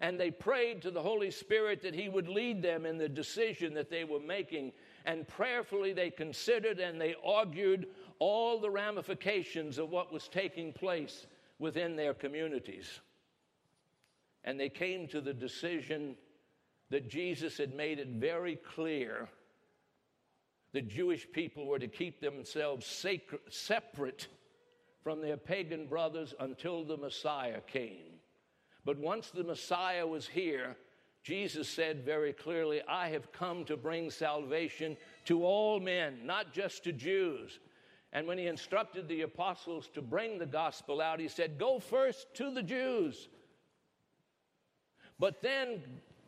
and 0.00 0.20
they 0.20 0.30
prayed 0.30 0.82
to 0.82 0.90
the 0.90 1.02
Holy 1.02 1.30
Spirit 1.30 1.82
that 1.82 1.94
He 1.94 2.08
would 2.08 2.28
lead 2.28 2.62
them 2.62 2.86
in 2.86 2.98
the 2.98 3.08
decision 3.08 3.74
that 3.74 3.90
they 3.90 4.04
were 4.04 4.20
making. 4.20 4.72
And 5.06 5.26
prayerfully 5.26 5.92
they 5.92 6.10
considered 6.10 6.78
and 6.78 7.00
they 7.00 7.16
argued 7.24 7.88
all 8.18 8.60
the 8.60 8.70
ramifications 8.70 9.78
of 9.78 9.90
what 9.90 10.12
was 10.12 10.28
taking 10.28 10.72
place 10.72 11.26
within 11.58 11.96
their 11.96 12.14
communities. 12.14 13.00
And 14.44 14.60
they 14.60 14.68
came 14.68 15.08
to 15.08 15.20
the 15.20 15.34
decision 15.34 16.16
that 16.90 17.08
Jesus 17.08 17.58
had 17.58 17.74
made 17.74 17.98
it 17.98 18.08
very 18.08 18.56
clear 18.56 19.28
the 20.72 20.82
Jewish 20.82 21.26
people 21.32 21.66
were 21.66 21.78
to 21.78 21.88
keep 21.88 22.20
themselves 22.20 22.86
sacred, 22.86 23.40
separate 23.48 24.28
from 25.02 25.22
their 25.22 25.36
pagan 25.36 25.86
brothers 25.86 26.34
until 26.40 26.84
the 26.84 26.96
Messiah 26.96 27.60
came. 27.66 28.20
But 28.84 28.98
once 28.98 29.30
the 29.30 29.44
Messiah 29.44 30.06
was 30.06 30.28
here, 30.28 30.76
Jesus 31.22 31.68
said 31.68 32.04
very 32.04 32.32
clearly, 32.32 32.82
I 32.88 33.08
have 33.08 33.32
come 33.32 33.64
to 33.64 33.76
bring 33.76 34.10
salvation 34.10 34.96
to 35.24 35.44
all 35.44 35.80
men, 35.80 36.20
not 36.24 36.52
just 36.52 36.84
to 36.84 36.92
Jews. 36.92 37.58
And 38.12 38.26
when 38.26 38.38
he 38.38 38.46
instructed 38.46 39.08
the 39.08 39.22
apostles 39.22 39.88
to 39.94 40.02
bring 40.02 40.38
the 40.38 40.46
gospel 40.46 41.00
out, 41.00 41.20
he 41.20 41.28
said, 41.28 41.58
Go 41.58 41.78
first 41.80 42.34
to 42.34 42.50
the 42.50 42.62
Jews, 42.62 43.28
but 45.18 45.42
then 45.42 45.82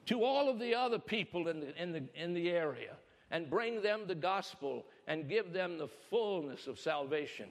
to 0.06 0.24
all 0.24 0.48
of 0.48 0.58
the 0.58 0.74
other 0.74 0.98
people 0.98 1.48
in 1.48 1.60
the, 1.60 1.82
in 1.82 1.92
the, 1.92 2.02
in 2.14 2.34
the 2.34 2.50
area 2.50 2.96
and 3.30 3.48
bring 3.48 3.80
them 3.82 4.02
the 4.06 4.14
gospel 4.14 4.86
and 5.06 5.28
give 5.28 5.52
them 5.52 5.78
the 5.78 5.88
fullness 5.88 6.66
of 6.66 6.78
salvation. 6.78 7.48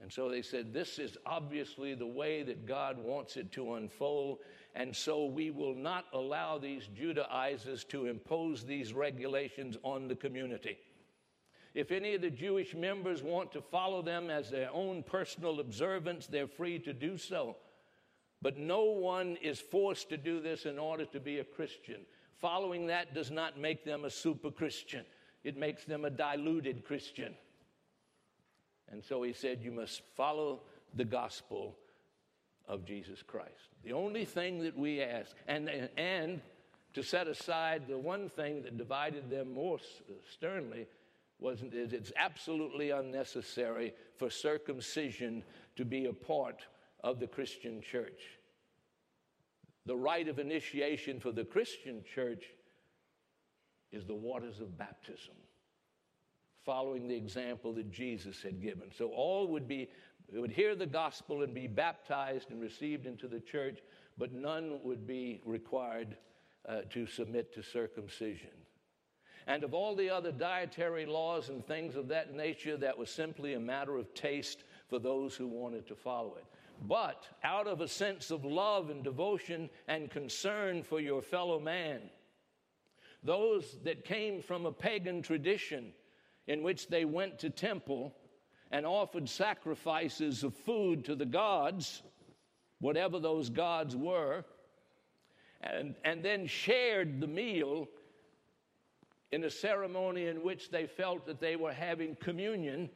And 0.00 0.12
so 0.12 0.28
they 0.28 0.42
said, 0.42 0.72
This 0.72 0.98
is 0.98 1.16
obviously 1.24 1.94
the 1.94 2.06
way 2.06 2.42
that 2.42 2.66
God 2.66 2.98
wants 2.98 3.36
it 3.36 3.52
to 3.52 3.74
unfold. 3.74 4.38
And 4.74 4.94
so 4.94 5.26
we 5.26 5.50
will 5.50 5.74
not 5.74 6.06
allow 6.12 6.58
these 6.58 6.88
Judaizers 6.94 7.84
to 7.84 8.06
impose 8.06 8.64
these 8.64 8.92
regulations 8.92 9.76
on 9.84 10.08
the 10.08 10.16
community. 10.16 10.78
If 11.74 11.90
any 11.90 12.14
of 12.14 12.20
the 12.20 12.30
Jewish 12.30 12.74
members 12.74 13.22
want 13.22 13.52
to 13.52 13.62
follow 13.62 14.02
them 14.02 14.28
as 14.28 14.50
their 14.50 14.70
own 14.72 15.02
personal 15.02 15.60
observance, 15.60 16.26
they're 16.26 16.48
free 16.48 16.78
to 16.80 16.92
do 16.92 17.16
so. 17.16 17.56
But 18.42 18.58
no 18.58 18.82
one 18.84 19.36
is 19.40 19.60
forced 19.60 20.08
to 20.10 20.16
do 20.16 20.40
this 20.40 20.66
in 20.66 20.78
order 20.78 21.04
to 21.06 21.20
be 21.20 21.38
a 21.38 21.44
Christian. 21.44 22.00
Following 22.38 22.88
that 22.88 23.14
does 23.14 23.30
not 23.30 23.56
make 23.56 23.84
them 23.84 24.04
a 24.04 24.10
super 24.10 24.50
Christian, 24.50 25.04
it 25.44 25.56
makes 25.56 25.84
them 25.84 26.04
a 26.04 26.10
diluted 26.10 26.84
Christian. 26.84 27.34
And 28.90 29.02
so 29.02 29.22
he 29.22 29.32
said, 29.32 29.60
You 29.62 29.70
must 29.70 30.02
follow 30.16 30.60
the 30.94 31.04
gospel 31.04 31.76
of 32.66 32.84
Jesus 32.84 33.22
Christ. 33.22 33.70
The 33.84 33.92
only 33.92 34.24
thing 34.24 34.62
that 34.64 34.76
we 34.76 35.00
ask, 35.00 35.36
and, 35.46 35.68
and 35.96 36.40
to 36.94 37.02
set 37.02 37.28
aside 37.28 37.86
the 37.86 37.98
one 37.98 38.28
thing 38.28 38.62
that 38.62 38.76
divided 38.76 39.30
them 39.30 39.54
more 39.54 39.78
sternly, 40.30 40.86
was 41.38 41.62
it's 41.72 42.12
absolutely 42.16 42.90
unnecessary 42.90 43.92
for 44.16 44.30
circumcision 44.30 45.42
to 45.76 45.84
be 45.84 46.06
a 46.06 46.12
part 46.12 46.66
of 47.02 47.18
the 47.20 47.26
Christian 47.26 47.80
church. 47.80 48.20
The 49.86 49.96
rite 49.96 50.28
of 50.28 50.38
initiation 50.38 51.18
for 51.18 51.32
the 51.32 51.44
Christian 51.44 52.04
church 52.14 52.44
is 53.90 54.06
the 54.06 54.14
waters 54.14 54.60
of 54.60 54.78
baptism, 54.78 55.34
following 56.64 57.08
the 57.08 57.16
example 57.16 57.72
that 57.74 57.90
Jesus 57.90 58.42
had 58.42 58.62
given. 58.62 58.90
So 58.96 59.08
all 59.08 59.48
would 59.48 59.66
be 59.66 59.88
would 60.32 60.52
hear 60.52 60.74
the 60.74 60.86
gospel 60.86 61.42
and 61.42 61.52
be 61.52 61.66
baptized 61.66 62.52
and 62.52 62.60
received 62.60 63.06
into 63.06 63.28
the 63.28 63.40
church, 63.40 63.80
but 64.16 64.32
none 64.32 64.78
would 64.82 65.06
be 65.06 65.42
required 65.44 66.16
uh, 66.66 66.82
to 66.90 67.06
submit 67.06 67.52
to 67.52 67.62
circumcision. 67.62 68.48
And 69.46 69.62
of 69.64 69.74
all 69.74 69.94
the 69.94 70.08
other 70.08 70.32
dietary 70.32 71.04
laws 71.04 71.50
and 71.50 71.66
things 71.66 71.96
of 71.96 72.08
that 72.08 72.34
nature, 72.34 72.78
that 72.78 72.96
was 72.96 73.10
simply 73.10 73.54
a 73.54 73.60
matter 73.60 73.98
of 73.98 74.14
taste 74.14 74.64
for 74.88 74.98
those 74.98 75.34
who 75.34 75.48
wanted 75.48 75.86
to 75.88 75.96
follow 75.96 76.36
it 76.36 76.46
but 76.86 77.26
out 77.44 77.66
of 77.66 77.80
a 77.80 77.88
sense 77.88 78.30
of 78.30 78.44
love 78.44 78.90
and 78.90 79.04
devotion 79.04 79.70
and 79.88 80.10
concern 80.10 80.82
for 80.82 81.00
your 81.00 81.22
fellow 81.22 81.60
man. 81.60 82.00
Those 83.22 83.78
that 83.84 84.04
came 84.04 84.42
from 84.42 84.66
a 84.66 84.72
pagan 84.72 85.22
tradition 85.22 85.92
in 86.46 86.62
which 86.62 86.88
they 86.88 87.04
went 87.04 87.38
to 87.38 87.50
temple 87.50 88.14
and 88.70 88.84
offered 88.84 89.28
sacrifices 89.28 90.42
of 90.42 90.54
food 90.54 91.04
to 91.04 91.14
the 91.14 91.26
gods, 91.26 92.02
whatever 92.80 93.20
those 93.20 93.48
gods 93.48 93.94
were, 93.94 94.44
and, 95.60 95.94
and 96.04 96.24
then 96.24 96.46
shared 96.46 97.20
the 97.20 97.26
meal 97.26 97.86
in 99.30 99.44
a 99.44 99.50
ceremony 99.50 100.26
in 100.26 100.42
which 100.42 100.70
they 100.70 100.86
felt 100.86 101.26
that 101.26 101.40
they 101.40 101.54
were 101.54 101.72
having 101.72 102.16
communion, 102.16 102.90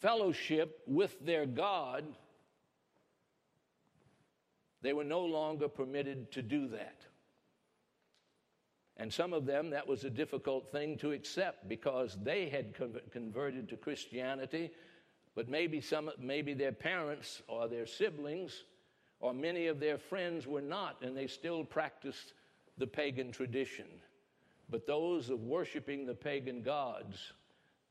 fellowship 0.00 0.82
with 0.86 1.24
their 1.24 1.46
God 1.46 2.04
They 4.86 4.92
were 4.92 5.02
no 5.02 5.24
longer 5.24 5.66
permitted 5.66 6.30
to 6.30 6.42
do 6.42 6.68
that. 6.68 7.00
And 8.96 9.12
some 9.12 9.32
of 9.32 9.44
them, 9.44 9.70
that 9.70 9.88
was 9.88 10.04
a 10.04 10.10
difficult 10.10 10.70
thing 10.70 10.96
to 10.98 11.10
accept 11.10 11.68
because 11.68 12.16
they 12.22 12.48
had 12.48 12.72
converted 13.10 13.68
to 13.70 13.76
Christianity, 13.76 14.70
but 15.34 15.48
maybe, 15.48 15.80
some, 15.80 16.12
maybe 16.20 16.54
their 16.54 16.70
parents 16.70 17.42
or 17.48 17.66
their 17.66 17.84
siblings 17.84 18.62
or 19.18 19.34
many 19.34 19.66
of 19.66 19.80
their 19.80 19.98
friends 19.98 20.46
were 20.46 20.60
not, 20.62 21.02
and 21.02 21.16
they 21.16 21.26
still 21.26 21.64
practiced 21.64 22.34
the 22.78 22.86
pagan 22.86 23.32
tradition. 23.32 23.88
But 24.70 24.86
those 24.86 25.30
of 25.30 25.40
worshiping 25.40 26.06
the 26.06 26.14
pagan 26.14 26.62
gods, 26.62 27.32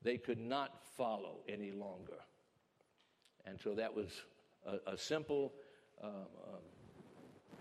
they 0.01 0.17
could 0.17 0.39
not 0.39 0.81
follow 0.95 1.39
any 1.49 1.73
longer. 1.73 2.21
And 3.45 3.59
so 3.59 3.75
that 3.75 3.93
was 3.93 4.21
a, 4.65 4.93
a 4.93 4.97
simple 4.97 5.51
um, 6.01 6.11
um, 6.11 6.61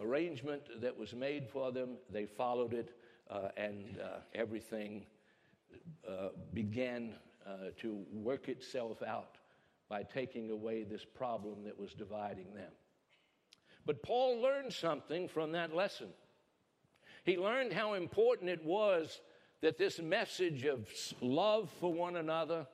arrangement 0.00 0.62
that 0.80 0.96
was 0.96 1.14
made 1.14 1.48
for 1.48 1.72
them. 1.72 1.96
They 2.10 2.26
followed 2.26 2.72
it 2.72 2.96
uh, 3.30 3.48
and 3.56 3.98
uh, 4.02 4.18
everything 4.34 5.06
uh, 6.08 6.28
began 6.52 7.14
to 7.78 8.06
work 8.10 8.48
itself 8.48 9.02
out 9.02 9.36
by 9.90 10.02
taking 10.02 10.50
away 10.50 10.82
this 10.82 11.04
problem 11.04 11.62
that 11.64 11.78
was 11.78 11.92
dividing 11.92 12.54
them. 12.54 12.70
But 13.84 14.02
Paul 14.02 14.40
learned 14.40 14.72
something 14.72 15.28
from 15.28 15.52
that 15.52 15.74
lesson. 15.74 16.08
He 17.24 17.36
learned 17.36 17.72
how 17.72 17.94
important 17.94 18.48
it 18.50 18.64
was 18.64 19.20
that 19.60 19.78
this 19.78 19.98
message 19.98 20.64
of 20.64 20.88
love 21.20 21.70
for 21.80 21.92
one 21.92 22.16
another 22.16 22.66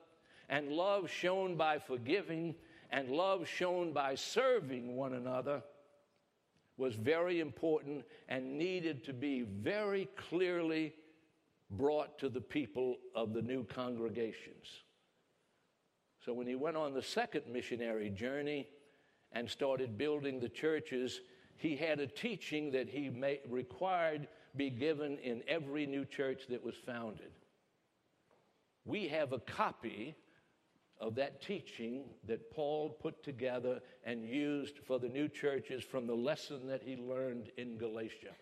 and 0.48 0.68
love 0.68 1.10
shown 1.10 1.56
by 1.56 1.78
forgiving 1.78 2.54
and 2.90 3.10
love 3.10 3.46
shown 3.46 3.92
by 3.92 4.14
serving 4.14 4.96
one 4.96 5.14
another 5.14 5.62
was 6.80 6.94
very 6.94 7.40
important 7.40 8.04
and 8.28 8.58
needed 8.58 9.04
to 9.04 9.12
be 9.12 9.42
very 9.42 10.08
clearly 10.16 10.94
brought 11.72 12.18
to 12.18 12.28
the 12.28 12.40
people 12.40 12.96
of 13.14 13.34
the 13.34 13.42
new 13.42 13.62
congregations. 13.64 14.66
So 16.24 16.32
when 16.32 16.46
he 16.46 16.54
went 16.54 16.76
on 16.76 16.94
the 16.94 17.02
second 17.02 17.42
missionary 17.46 18.08
journey 18.10 18.66
and 19.32 19.48
started 19.48 19.98
building 19.98 20.40
the 20.40 20.48
churches, 20.48 21.20
he 21.56 21.76
had 21.76 22.00
a 22.00 22.06
teaching 22.06 22.70
that 22.72 22.88
he 22.88 23.10
may, 23.10 23.40
required 23.48 24.26
be 24.56 24.70
given 24.70 25.18
in 25.18 25.42
every 25.46 25.86
new 25.86 26.04
church 26.04 26.44
that 26.48 26.64
was 26.64 26.74
founded. 26.74 27.30
We 28.84 29.06
have 29.08 29.32
a 29.32 29.38
copy 29.38 30.16
of 31.00 31.14
that 31.14 31.40
teaching 31.40 32.04
that 32.26 32.50
Paul 32.50 32.90
put 32.90 33.22
together 33.22 33.80
and 34.04 34.24
used 34.24 34.78
for 34.78 34.98
the 34.98 35.08
new 35.08 35.28
churches 35.28 35.82
from 35.82 36.06
the 36.06 36.14
lesson 36.14 36.66
that 36.68 36.82
he 36.82 36.96
learned 36.96 37.50
in 37.56 37.78
Galatia. 37.78 38.34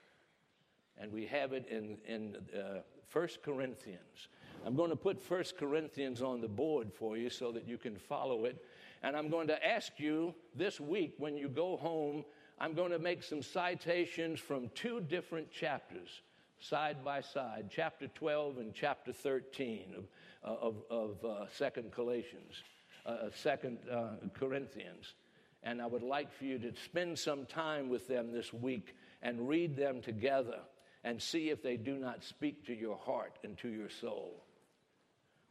And 1.01 1.13
we 1.13 1.27
have 1.27 1.53
it 1.53 1.67
in, 1.71 1.99
in 2.07 2.37
uh, 2.59 2.81
1 3.13 3.29
Corinthians. 3.45 4.29
I'm 4.67 4.75
going 4.75 4.91
to 4.91 4.97
put 4.97 5.23
1 5.31 5.45
Corinthians 5.57 6.21
on 6.21 6.41
the 6.41 6.49
board 6.49 6.93
for 6.93 7.17
you 7.17 7.31
so 7.31 7.53
that 7.53 7.69
you 7.69 7.79
can 7.79 7.97
follow 7.97 8.45
it. 8.45 8.65
And 9.05 9.17
I'm 9.17 9.29
going 9.29 9.47
to 9.47 9.67
ask 9.67 9.93
you 9.99 10.35
this 10.57 10.81
week 10.81 11.15
when 11.19 11.37
you 11.37 11.49
go 11.49 11.77
home, 11.77 12.25
I'm 12.59 12.75
going 12.75 12.91
to 12.91 12.99
make 12.99 13.23
some 13.23 13.41
citations 13.41 14.41
from 14.41 14.69
two 14.75 15.01
different 15.01 15.53
chapters 15.53 16.23
side 16.61 17.05
by 17.05 17.21
side, 17.21 17.71
chapter 17.71 18.09
12 18.09 18.59
and 18.59 18.75
chapter 18.75 19.13
13 19.13 19.95
of 19.97 20.05
uh, 20.45 20.55
of, 20.61 20.77
of 20.91 21.25
uh, 21.25 21.47
Second 21.53 21.93
uh, 21.99 23.09
uh, 23.09 23.31
Second 23.35 23.79
uh, 23.91 24.11
Corinthians. 24.35 25.15
And 25.63 25.83
I 25.83 25.87
would 25.87 26.03
like 26.03 26.33
for 26.33 26.45
you 26.45 26.59
to 26.61 26.73
spend 26.85 27.19
some 27.19 27.45
time 27.45 27.89
with 27.89 28.07
them 28.07 28.33
this 28.33 28.53
week 28.53 28.95
and 29.23 29.49
read 29.49 29.77
them 29.77 30.01
together 30.01 30.61
and 31.03 31.21
see 31.21 31.51
if 31.51 31.63
they 31.63 31.77
do 31.77 31.97
not 31.99 32.23
speak 32.23 32.67
to 32.67 32.75
your 32.75 32.97
heart 32.97 33.39
and 33.43 33.59
to 33.59 33.69
your 33.69 33.89
soul. 33.89 34.45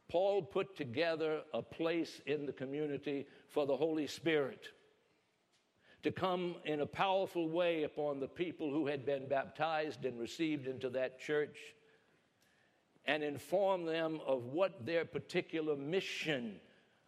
Paul 0.08 0.42
put 0.42 0.76
together 0.76 1.42
a 1.52 1.60
place 1.60 2.22
in 2.24 2.46
the 2.46 2.52
community 2.52 3.26
for 3.48 3.66
the 3.66 3.76
Holy 3.76 4.06
Spirit 4.06 4.68
to 6.02 6.12
come 6.12 6.54
in 6.64 6.80
a 6.80 6.86
powerful 6.86 7.48
way 7.48 7.82
upon 7.82 8.20
the 8.20 8.28
people 8.28 8.70
who 8.70 8.86
had 8.86 9.04
been 9.04 9.28
baptized 9.28 10.04
and 10.04 10.18
received 10.18 10.66
into 10.66 10.88
that 10.90 11.20
church 11.20 11.56
and 13.04 13.22
inform 13.22 13.84
them 13.84 14.20
of 14.26 14.44
what 14.46 14.84
their 14.86 15.04
particular 15.04 15.74
mission 15.74 16.56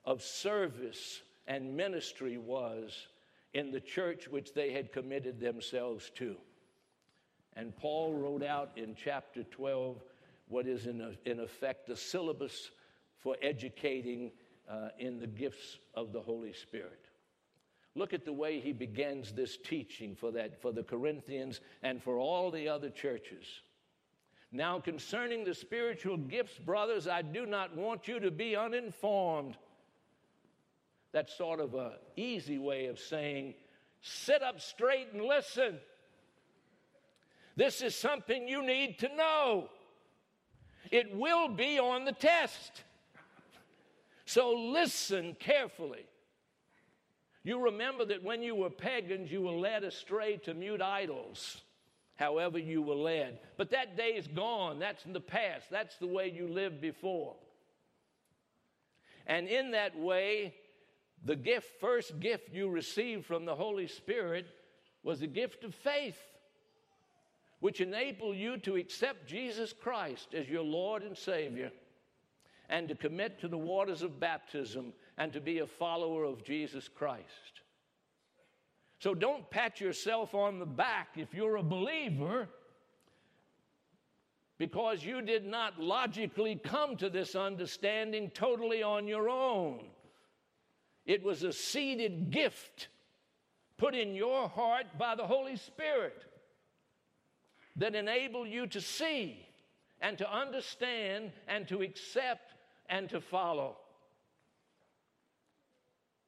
of 0.04 0.22
service 0.22 1.20
and 1.46 1.76
ministry 1.76 2.38
was 2.38 3.06
in 3.52 3.70
the 3.70 3.80
church 3.80 4.28
which 4.28 4.54
they 4.54 4.72
had 4.72 4.92
committed 4.92 5.40
themselves 5.40 6.10
to. 6.16 6.36
And 7.54 7.76
Paul 7.76 8.14
wrote 8.14 8.42
out 8.42 8.70
in 8.76 8.94
chapter 8.94 9.42
12 9.42 10.00
what 10.48 10.66
is, 10.66 10.86
in, 10.86 11.00
a, 11.00 11.12
in 11.28 11.40
effect, 11.40 11.88
a 11.90 11.96
syllabus 11.96 12.70
for 13.18 13.36
educating 13.42 14.32
uh, 14.68 14.88
in 14.98 15.18
the 15.18 15.26
gifts 15.26 15.78
of 15.94 16.12
the 16.12 16.20
Holy 16.20 16.52
Spirit. 16.52 16.99
Look 17.96 18.12
at 18.12 18.24
the 18.24 18.32
way 18.32 18.60
he 18.60 18.72
begins 18.72 19.32
this 19.32 19.56
teaching 19.56 20.14
for 20.14 20.30
that 20.32 20.60
for 20.62 20.72
the 20.72 20.82
Corinthians 20.82 21.60
and 21.82 22.02
for 22.02 22.18
all 22.18 22.50
the 22.50 22.68
other 22.68 22.88
churches. 22.88 23.46
Now, 24.52 24.80
concerning 24.80 25.44
the 25.44 25.54
spiritual 25.54 26.16
gifts, 26.16 26.58
brothers, 26.58 27.06
I 27.06 27.22
do 27.22 27.46
not 27.46 27.76
want 27.76 28.08
you 28.08 28.20
to 28.20 28.30
be 28.30 28.56
uninformed. 28.56 29.56
That's 31.12 31.36
sort 31.36 31.60
of 31.60 31.74
an 31.74 31.92
easy 32.16 32.58
way 32.58 32.86
of 32.86 32.98
saying, 32.98 33.54
sit 34.00 34.42
up 34.42 34.60
straight 34.60 35.08
and 35.12 35.22
listen. 35.22 35.78
This 37.56 37.82
is 37.82 37.94
something 37.94 38.48
you 38.48 38.64
need 38.64 38.98
to 39.00 39.14
know. 39.14 39.68
It 40.90 41.14
will 41.14 41.48
be 41.48 41.78
on 41.78 42.04
the 42.04 42.12
test. 42.12 42.84
So 44.24 44.52
listen 44.52 45.36
carefully. 45.38 46.06
You 47.42 47.64
remember 47.64 48.04
that 48.06 48.22
when 48.22 48.42
you 48.42 48.54
were 48.54 48.70
pagans, 48.70 49.30
you 49.30 49.42
were 49.42 49.52
led 49.52 49.84
astray 49.84 50.36
to 50.44 50.54
mute 50.54 50.82
idols 50.82 51.62
however 52.20 52.58
you 52.58 52.82
were 52.82 52.94
led. 52.94 53.38
But 53.56 53.70
that 53.70 53.96
day 53.96 54.10
is 54.10 54.28
gone. 54.28 54.78
That's 54.78 55.06
in 55.06 55.14
the 55.14 55.20
past. 55.20 55.70
That's 55.70 55.96
the 55.96 56.06
way 56.06 56.30
you 56.30 56.46
lived 56.46 56.80
before. 56.80 57.34
And 59.26 59.48
in 59.48 59.70
that 59.70 59.98
way, 59.98 60.54
the 61.24 61.34
gift, 61.34 61.80
first 61.80 62.20
gift 62.20 62.52
you 62.52 62.68
received 62.68 63.24
from 63.24 63.46
the 63.46 63.54
Holy 63.54 63.86
Spirit 63.86 64.46
was 65.02 65.22
a 65.22 65.26
gift 65.26 65.64
of 65.64 65.74
faith, 65.74 66.18
which 67.60 67.80
enabled 67.80 68.36
you 68.36 68.58
to 68.58 68.76
accept 68.76 69.26
Jesus 69.26 69.72
Christ 69.72 70.34
as 70.34 70.46
your 70.46 70.64
Lord 70.64 71.02
and 71.02 71.16
Savior 71.16 71.72
and 72.68 72.86
to 72.88 72.94
commit 72.94 73.40
to 73.40 73.48
the 73.48 73.58
waters 73.58 74.02
of 74.02 74.20
baptism 74.20 74.92
and 75.20 75.34
to 75.34 75.40
be 75.40 75.58
a 75.58 75.66
follower 75.66 76.24
of 76.24 76.42
Jesus 76.42 76.88
Christ. 76.88 77.60
So 79.00 79.14
don't 79.14 79.48
pat 79.50 79.78
yourself 79.78 80.34
on 80.34 80.58
the 80.58 80.64
back 80.66 81.08
if 81.16 81.34
you're 81.34 81.56
a 81.56 81.62
believer 81.62 82.48
because 84.56 85.04
you 85.04 85.20
did 85.20 85.44
not 85.44 85.78
logically 85.78 86.56
come 86.56 86.96
to 86.96 87.10
this 87.10 87.34
understanding 87.34 88.30
totally 88.30 88.82
on 88.82 89.06
your 89.06 89.28
own. 89.28 89.84
It 91.04 91.22
was 91.22 91.42
a 91.42 91.52
seeded 91.52 92.30
gift 92.30 92.88
put 93.76 93.94
in 93.94 94.14
your 94.14 94.48
heart 94.48 94.86
by 94.98 95.16
the 95.16 95.26
Holy 95.26 95.56
Spirit 95.56 96.24
that 97.76 97.94
enabled 97.94 98.48
you 98.48 98.66
to 98.68 98.80
see 98.80 99.46
and 100.00 100.16
to 100.16 100.34
understand 100.34 101.32
and 101.46 101.68
to 101.68 101.82
accept 101.82 102.54
and 102.88 103.06
to 103.10 103.20
follow. 103.20 103.76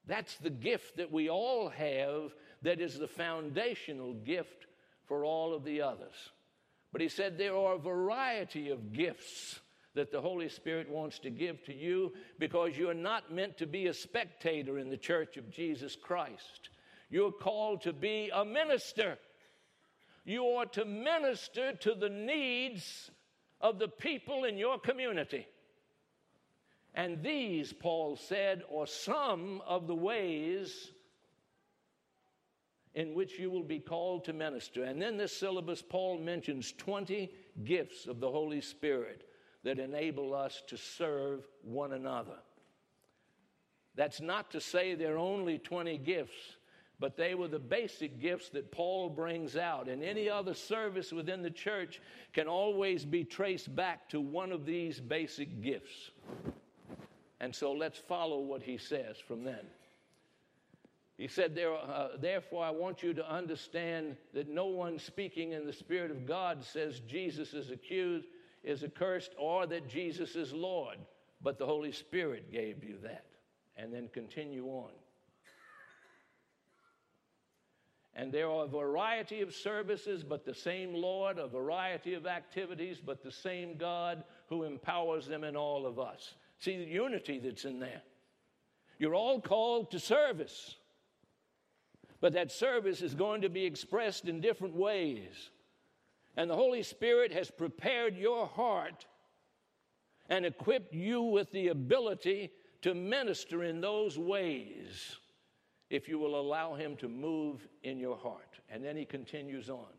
That's 0.06 0.36
the 0.36 0.50
gift 0.50 0.96
that 0.96 1.12
we 1.12 1.30
all 1.30 1.68
have 1.68 2.34
that 2.62 2.80
is 2.80 2.98
the 2.98 3.08
foundational 3.08 4.14
gift 4.14 4.66
for 5.06 5.24
all 5.24 5.54
of 5.54 5.64
the 5.64 5.82
others. 5.82 6.14
But 6.92 7.00
he 7.00 7.08
said 7.08 7.38
there 7.38 7.56
are 7.56 7.74
a 7.74 7.78
variety 7.78 8.70
of 8.70 8.92
gifts 8.92 9.60
that 9.94 10.10
the 10.10 10.20
Holy 10.20 10.48
Spirit 10.48 10.88
wants 10.90 11.18
to 11.20 11.30
give 11.30 11.62
to 11.64 11.74
you 11.74 12.12
because 12.38 12.76
you're 12.76 12.94
not 12.94 13.32
meant 13.32 13.58
to 13.58 13.66
be 13.66 13.86
a 13.86 13.94
spectator 13.94 14.78
in 14.78 14.88
the 14.88 14.96
church 14.96 15.36
of 15.36 15.50
Jesus 15.50 15.96
Christ. 15.96 16.70
You're 17.10 17.32
called 17.32 17.82
to 17.82 17.92
be 17.92 18.30
a 18.32 18.44
minister. 18.44 19.18
You 20.24 20.46
are 20.46 20.66
to 20.66 20.84
minister 20.84 21.74
to 21.74 21.94
the 21.94 22.08
needs 22.08 23.10
of 23.60 23.78
the 23.78 23.88
people 23.88 24.44
in 24.44 24.56
your 24.56 24.78
community. 24.78 25.46
And 26.94 27.22
these, 27.22 27.72
Paul 27.72 28.16
said, 28.16 28.62
are 28.74 28.86
some 28.86 29.62
of 29.66 29.86
the 29.86 29.94
ways 29.94 30.90
in 32.94 33.14
which 33.14 33.38
you 33.38 33.50
will 33.50 33.62
be 33.62 33.78
called 33.78 34.24
to 34.26 34.32
minister. 34.32 34.84
And 34.84 35.02
in 35.02 35.16
this 35.16 35.34
syllabus, 35.34 35.82
Paul 35.82 36.18
mentions 36.18 36.72
20 36.72 37.30
gifts 37.64 38.06
of 38.06 38.20
the 38.20 38.30
Holy 38.30 38.60
Spirit 38.60 39.26
that 39.64 39.78
enable 39.78 40.34
us 40.34 40.62
to 40.68 40.76
serve 40.76 41.46
one 41.62 41.92
another. 41.92 42.36
That's 43.94 44.20
not 44.20 44.50
to 44.52 44.60
say 44.60 44.94
there 44.94 45.14
are 45.14 45.18
only 45.18 45.58
20 45.58 45.98
gifts, 45.98 46.56
but 46.98 47.16
they 47.16 47.34
were 47.34 47.48
the 47.48 47.58
basic 47.58 48.20
gifts 48.20 48.48
that 48.50 48.72
Paul 48.72 49.08
brings 49.10 49.56
out. 49.56 49.88
And 49.88 50.02
any 50.02 50.28
other 50.28 50.54
service 50.54 51.12
within 51.12 51.42
the 51.42 51.50
church 51.50 52.00
can 52.32 52.48
always 52.48 53.04
be 53.04 53.24
traced 53.24 53.74
back 53.74 54.08
to 54.10 54.20
one 54.20 54.52
of 54.52 54.66
these 54.66 55.00
basic 55.00 55.62
gifts. 55.62 56.10
And 57.42 57.52
so 57.52 57.72
let's 57.72 57.98
follow 57.98 58.38
what 58.38 58.62
he 58.62 58.78
says 58.78 59.16
from 59.18 59.42
then. 59.42 59.66
He 61.18 61.26
said, 61.26 61.58
uh, 61.58 62.10
Therefore, 62.20 62.64
I 62.64 62.70
want 62.70 63.02
you 63.02 63.12
to 63.14 63.28
understand 63.28 64.16
that 64.32 64.48
no 64.48 64.66
one 64.66 64.96
speaking 65.00 65.50
in 65.50 65.66
the 65.66 65.72
Spirit 65.72 66.12
of 66.12 66.24
God 66.24 66.64
says 66.64 67.00
Jesus 67.00 67.52
is 67.52 67.72
accused, 67.72 68.28
is 68.62 68.84
accursed, 68.84 69.32
or 69.36 69.66
that 69.66 69.88
Jesus 69.88 70.36
is 70.36 70.52
Lord, 70.52 70.98
but 71.42 71.58
the 71.58 71.66
Holy 71.66 71.90
Spirit 71.90 72.52
gave 72.52 72.84
you 72.84 72.96
that. 73.02 73.26
And 73.76 73.92
then 73.92 74.08
continue 74.12 74.66
on. 74.66 74.92
And 78.14 78.30
there 78.30 78.48
are 78.48 78.66
a 78.66 78.68
variety 78.68 79.40
of 79.40 79.52
services, 79.52 80.22
but 80.22 80.44
the 80.44 80.54
same 80.54 80.94
Lord, 80.94 81.38
a 81.38 81.48
variety 81.48 82.14
of 82.14 82.24
activities, 82.24 83.00
but 83.04 83.24
the 83.24 83.32
same 83.32 83.76
God 83.76 84.22
who 84.48 84.62
empowers 84.62 85.26
them 85.26 85.42
in 85.42 85.56
all 85.56 85.86
of 85.86 85.98
us. 85.98 86.34
See 86.62 86.76
the 86.76 86.84
unity 86.84 87.40
that's 87.40 87.64
in 87.64 87.80
there. 87.80 88.02
You're 88.96 89.16
all 89.16 89.40
called 89.40 89.90
to 89.90 89.98
service, 89.98 90.76
but 92.20 92.34
that 92.34 92.52
service 92.52 93.02
is 93.02 93.16
going 93.16 93.40
to 93.40 93.48
be 93.48 93.64
expressed 93.64 94.26
in 94.26 94.40
different 94.40 94.76
ways. 94.76 95.50
And 96.36 96.48
the 96.48 96.54
Holy 96.54 96.84
Spirit 96.84 97.32
has 97.32 97.50
prepared 97.50 98.16
your 98.16 98.46
heart 98.46 99.06
and 100.28 100.46
equipped 100.46 100.94
you 100.94 101.22
with 101.22 101.50
the 101.50 101.66
ability 101.66 102.52
to 102.82 102.94
minister 102.94 103.64
in 103.64 103.80
those 103.80 104.16
ways 104.16 105.16
if 105.90 106.08
you 106.08 106.20
will 106.20 106.38
allow 106.38 106.74
Him 106.74 106.94
to 106.98 107.08
move 107.08 107.66
in 107.82 107.98
your 107.98 108.16
heart. 108.16 108.60
And 108.70 108.84
then 108.84 108.96
He 108.96 109.04
continues 109.04 109.68
on. 109.68 109.92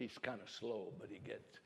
He's 0.00 0.16
kind 0.16 0.40
of 0.42 0.48
slow, 0.48 0.88
but 0.98 1.10
he 1.12 1.18
gets. 1.18 1.58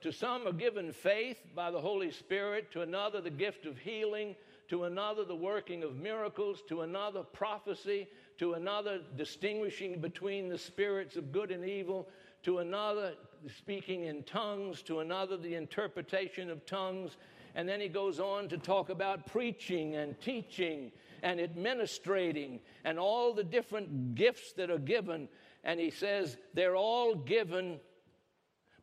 To 0.00 0.10
some 0.10 0.48
are 0.48 0.52
given 0.52 0.90
faith 0.90 1.36
by 1.54 1.70
the 1.70 1.80
Holy 1.80 2.10
Spirit, 2.10 2.72
to 2.72 2.80
another, 2.80 3.20
the 3.20 3.28
gift 3.28 3.66
of 3.66 3.76
healing, 3.76 4.34
to 4.68 4.84
another, 4.84 5.22
the 5.24 5.34
working 5.34 5.82
of 5.82 5.96
miracles, 5.96 6.62
to 6.70 6.80
another, 6.80 7.22
prophecy, 7.22 8.08
to 8.38 8.54
another, 8.54 9.00
distinguishing 9.18 10.00
between 10.00 10.48
the 10.48 10.56
spirits 10.56 11.16
of 11.16 11.30
good 11.30 11.50
and 11.50 11.62
evil, 11.62 12.08
to 12.44 12.58
another, 12.60 13.12
speaking 13.58 14.04
in 14.04 14.22
tongues, 14.22 14.80
to 14.82 15.00
another, 15.00 15.36
the 15.36 15.56
interpretation 15.56 16.48
of 16.48 16.64
tongues. 16.64 17.18
And 17.54 17.68
then 17.68 17.82
he 17.82 17.88
goes 17.88 18.18
on 18.18 18.48
to 18.48 18.56
talk 18.56 18.88
about 18.88 19.26
preaching 19.26 19.96
and 19.96 20.18
teaching 20.22 20.90
and 21.22 21.38
administrating 21.38 22.60
and 22.84 22.98
all 22.98 23.34
the 23.34 23.44
different 23.44 24.14
gifts 24.14 24.52
that 24.52 24.70
are 24.70 24.78
given. 24.78 25.28
And 25.64 25.78
he 25.80 25.90
says 25.90 26.36
they're 26.54 26.76
all 26.76 27.14
given 27.14 27.80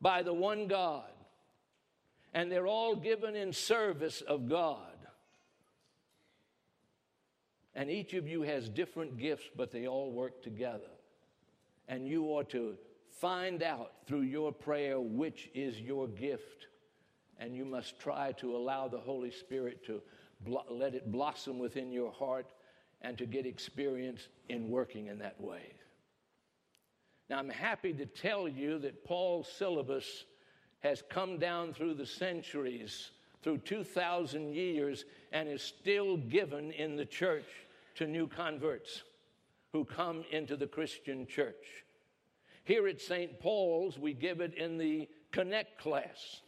by 0.01 0.23
the 0.23 0.33
one 0.33 0.67
God, 0.67 1.11
and 2.33 2.51
they're 2.51 2.67
all 2.67 2.95
given 2.95 3.35
in 3.35 3.53
service 3.53 4.21
of 4.21 4.49
God. 4.49 4.79
And 7.73 7.89
each 7.89 8.13
of 8.13 8.27
you 8.27 8.43
has 8.43 8.69
different 8.69 9.17
gifts, 9.17 9.49
but 9.55 9.71
they 9.71 9.87
all 9.87 10.11
work 10.11 10.43
together. 10.43 10.91
And 11.87 12.07
you 12.07 12.25
ought 12.25 12.49
to 12.51 12.77
Find 13.19 13.63
out 13.63 13.93
through 14.07 14.21
your 14.21 14.51
prayer 14.51 14.99
which 14.99 15.49
is 15.53 15.79
your 15.79 16.07
gift, 16.07 16.67
and 17.39 17.55
you 17.55 17.63
must 17.63 17.97
try 17.97 18.33
to 18.33 18.55
allow 18.55 18.89
the 18.89 18.99
Holy 18.99 19.31
Spirit 19.31 19.85
to 19.85 20.01
blo- 20.41 20.65
let 20.69 20.93
it 20.95 21.11
blossom 21.11 21.57
within 21.57 21.91
your 21.91 22.11
heart 22.11 22.47
and 23.01 23.17
to 23.17 23.25
get 23.25 23.45
experience 23.45 24.27
in 24.49 24.69
working 24.69 25.07
in 25.07 25.19
that 25.19 25.39
way. 25.39 25.75
Now, 27.29 27.39
I'm 27.39 27.49
happy 27.49 27.93
to 27.93 28.05
tell 28.05 28.47
you 28.47 28.77
that 28.79 29.03
Paul's 29.03 29.47
syllabus 29.47 30.25
has 30.81 31.03
come 31.09 31.39
down 31.39 31.73
through 31.73 31.95
the 31.95 32.05
centuries, 32.05 33.09
through 33.41 33.59
2,000 33.59 34.53
years, 34.53 35.05
and 35.31 35.49
is 35.49 35.63
still 35.63 36.17
given 36.17 36.71
in 36.71 36.95
the 36.95 37.05
church 37.05 37.47
to 37.95 38.05
new 38.05 38.27
converts 38.27 39.03
who 39.71 39.83
come 39.83 40.23
into 40.31 40.55
the 40.55 40.67
Christian 40.67 41.25
church. 41.25 41.83
Here 42.63 42.87
at 42.87 43.01
St. 43.01 43.39
Paul's, 43.39 43.97
we 43.97 44.13
give 44.13 44.41
it 44.41 44.53
in 44.53 44.77
the 44.77 45.07
Connect 45.31 45.79
class. 45.79 46.41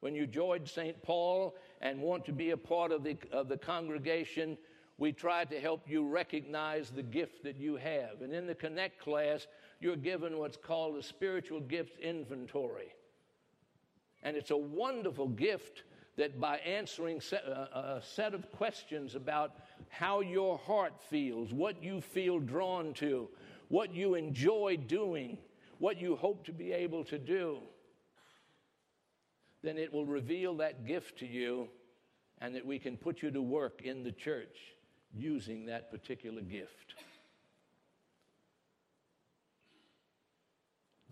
When 0.00 0.14
you 0.14 0.26
join 0.26 0.66
St. 0.66 1.00
Paul 1.02 1.54
and 1.80 2.00
want 2.00 2.24
to 2.26 2.32
be 2.32 2.50
a 2.50 2.56
part 2.56 2.92
of 2.92 3.02
the, 3.02 3.16
of 3.32 3.48
the 3.48 3.56
congregation, 3.56 4.58
we 4.98 5.12
try 5.12 5.44
to 5.46 5.60
help 5.60 5.88
you 5.88 6.06
recognize 6.06 6.90
the 6.90 7.02
gift 7.02 7.42
that 7.44 7.56
you 7.56 7.76
have. 7.76 8.20
And 8.22 8.32
in 8.32 8.46
the 8.46 8.54
Connect 8.54 9.00
class, 9.00 9.46
you're 9.84 9.96
given 9.96 10.38
what's 10.38 10.56
called 10.56 10.96
a 10.96 11.02
spiritual 11.02 11.60
gift 11.60 12.00
inventory. 12.00 12.88
And 14.22 14.34
it's 14.34 14.50
a 14.50 14.56
wonderful 14.56 15.28
gift 15.28 15.82
that 16.16 16.40
by 16.40 16.56
answering 16.56 17.20
uh, 17.30 17.36
a 17.98 18.02
set 18.02 18.32
of 18.32 18.50
questions 18.52 19.14
about 19.14 19.52
how 19.90 20.20
your 20.20 20.56
heart 20.56 20.94
feels, 21.10 21.52
what 21.52 21.82
you 21.82 22.00
feel 22.00 22.38
drawn 22.38 22.94
to, 22.94 23.28
what 23.68 23.94
you 23.94 24.14
enjoy 24.14 24.78
doing, 24.86 25.36
what 25.80 26.00
you 26.00 26.16
hope 26.16 26.46
to 26.46 26.52
be 26.52 26.72
able 26.72 27.04
to 27.04 27.18
do, 27.18 27.58
then 29.62 29.76
it 29.76 29.92
will 29.92 30.06
reveal 30.06 30.56
that 30.56 30.86
gift 30.86 31.18
to 31.18 31.26
you 31.26 31.68
and 32.40 32.54
that 32.54 32.64
we 32.64 32.78
can 32.78 32.96
put 32.96 33.20
you 33.20 33.30
to 33.30 33.42
work 33.42 33.82
in 33.82 34.02
the 34.02 34.12
church 34.12 34.56
using 35.14 35.66
that 35.66 35.90
particular 35.90 36.40
gift. 36.40 36.94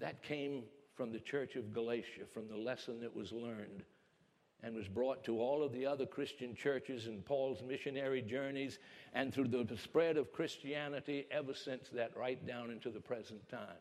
That 0.03 0.21
came 0.21 0.65
from 0.97 1.13
the 1.13 1.21
church 1.21 1.55
of 1.55 1.73
Galatia, 1.73 2.25
from 2.35 2.49
the 2.49 2.57
lesson 2.57 3.01
that 3.03 3.15
was 3.15 3.31
learned 3.31 3.85
and 4.65 4.75
was 4.75 4.89
brought 4.89 5.23
to 5.25 5.41
all 5.41 5.63
of 5.63 5.73
the 5.73 5.87
other 5.87 6.07
Christian 6.07 6.57
churches 6.57 7.07
in 7.07 7.23
Paul's 7.23 7.63
missionary 7.63 8.21
journeys 8.21 8.81
and 9.15 9.33
through 9.33 9.47
the 9.47 9.77
spread 9.77 10.17
of 10.17 10.33
Christianity 10.33 11.27
ever 11.31 11.55
since 11.55 11.89
that, 11.91 12.17
right 12.17 12.45
down 12.45 12.73
into 12.73 12.91
the 12.91 12.99
present 12.99 13.49
time. 13.49 13.79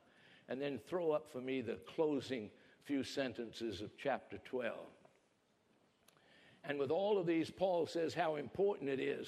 And 0.47 0.61
then 0.61 0.79
throw 0.87 1.09
up 1.09 1.31
for 1.31 1.41
me 1.41 1.59
the 1.61 1.79
closing 1.95 2.51
few 2.83 3.03
sentences 3.03 3.81
of 3.81 3.89
chapter 3.97 4.37
12. 4.45 4.75
And 6.65 6.77
with 6.77 6.91
all 6.91 7.17
of 7.17 7.25
these, 7.25 7.49
Paul 7.49 7.87
says 7.87 8.13
how 8.13 8.35
important 8.35 8.91
it 8.91 8.99
is, 8.99 9.27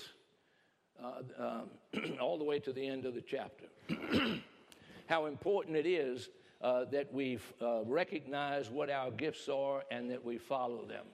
uh, 1.03 1.21
um, 1.43 2.17
all 2.21 2.37
the 2.37 2.43
way 2.43 2.59
to 2.59 2.71
the 2.71 2.87
end 2.87 3.05
of 3.05 3.15
the 3.15 3.21
chapter, 3.21 3.65
how 5.07 5.25
important 5.25 5.75
it 5.75 5.87
is 5.87 6.29
uh, 6.63 6.85
that 6.85 7.13
we 7.13 7.37
uh, 7.61 7.83
recognize 7.83 8.69
what 8.69 8.89
our 8.89 9.11
gifts 9.11 9.49
are 9.49 9.83
and 9.91 10.09
that 10.09 10.23
we 10.23 10.37
follow 10.37 10.85
them. 10.85 11.05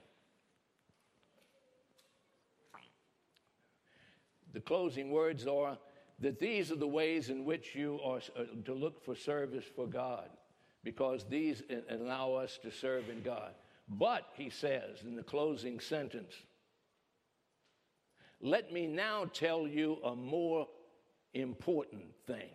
The 4.54 4.60
closing 4.60 5.10
words 5.12 5.48
are 5.48 5.78
that 6.20 6.40
these 6.40 6.72
are 6.72 6.76
the 6.76 6.88
ways 6.88 7.30
in 7.30 7.46
which 7.46 7.76
you 7.76 8.00
are 8.04 8.20
uh, 8.38 8.44
to 8.66 8.74
look 8.74 9.04
for 9.04 9.16
service 9.16 9.66
for 9.76 9.88
God, 9.88 10.30
because 10.84 11.26
these 11.30 11.64
allow 11.90 12.34
us 12.34 12.60
to 12.62 12.72
serve 12.72 13.10
in 13.10 13.22
God. 13.22 13.52
But, 13.88 14.26
he 14.36 14.52
says 14.52 15.02
in 15.04 15.16
the 15.16 15.24
closing 15.24 15.80
sentence, 15.80 16.34
let 18.42 18.72
me 18.72 18.86
now 18.86 19.26
tell 19.34 19.68
you 19.68 19.98
a 20.04 20.16
more 20.16 20.68
important 21.34 22.04
thing 22.28 22.50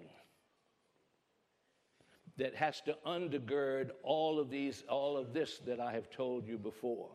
that 2.37 2.55
has 2.55 2.81
to 2.83 2.97
undergird 3.07 3.91
all 4.03 4.39
of 4.41 4.51
these 4.51 4.83
all 4.89 5.17
of 5.17 5.33
this 5.33 5.59
that 5.67 5.81
I 5.81 5.93
have 5.93 6.11
told 6.11 6.47
you 6.47 6.59
before. 6.59 7.11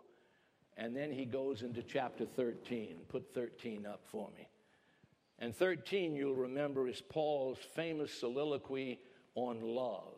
And 0.77 0.95
then 0.95 1.11
he 1.11 1.25
goes 1.25 1.61
into 1.61 1.83
chapter 1.83 2.25
13. 2.25 3.01
Put 3.09 3.33
13 3.33 3.85
up 3.85 4.01
for 4.05 4.29
me. 4.37 4.47
And 5.39 5.55
13, 5.55 6.15
you'll 6.15 6.35
remember, 6.35 6.87
is 6.87 7.01
Paul's 7.01 7.57
famous 7.75 8.13
soliloquy 8.13 8.99
on 9.35 9.61
love 9.61 10.15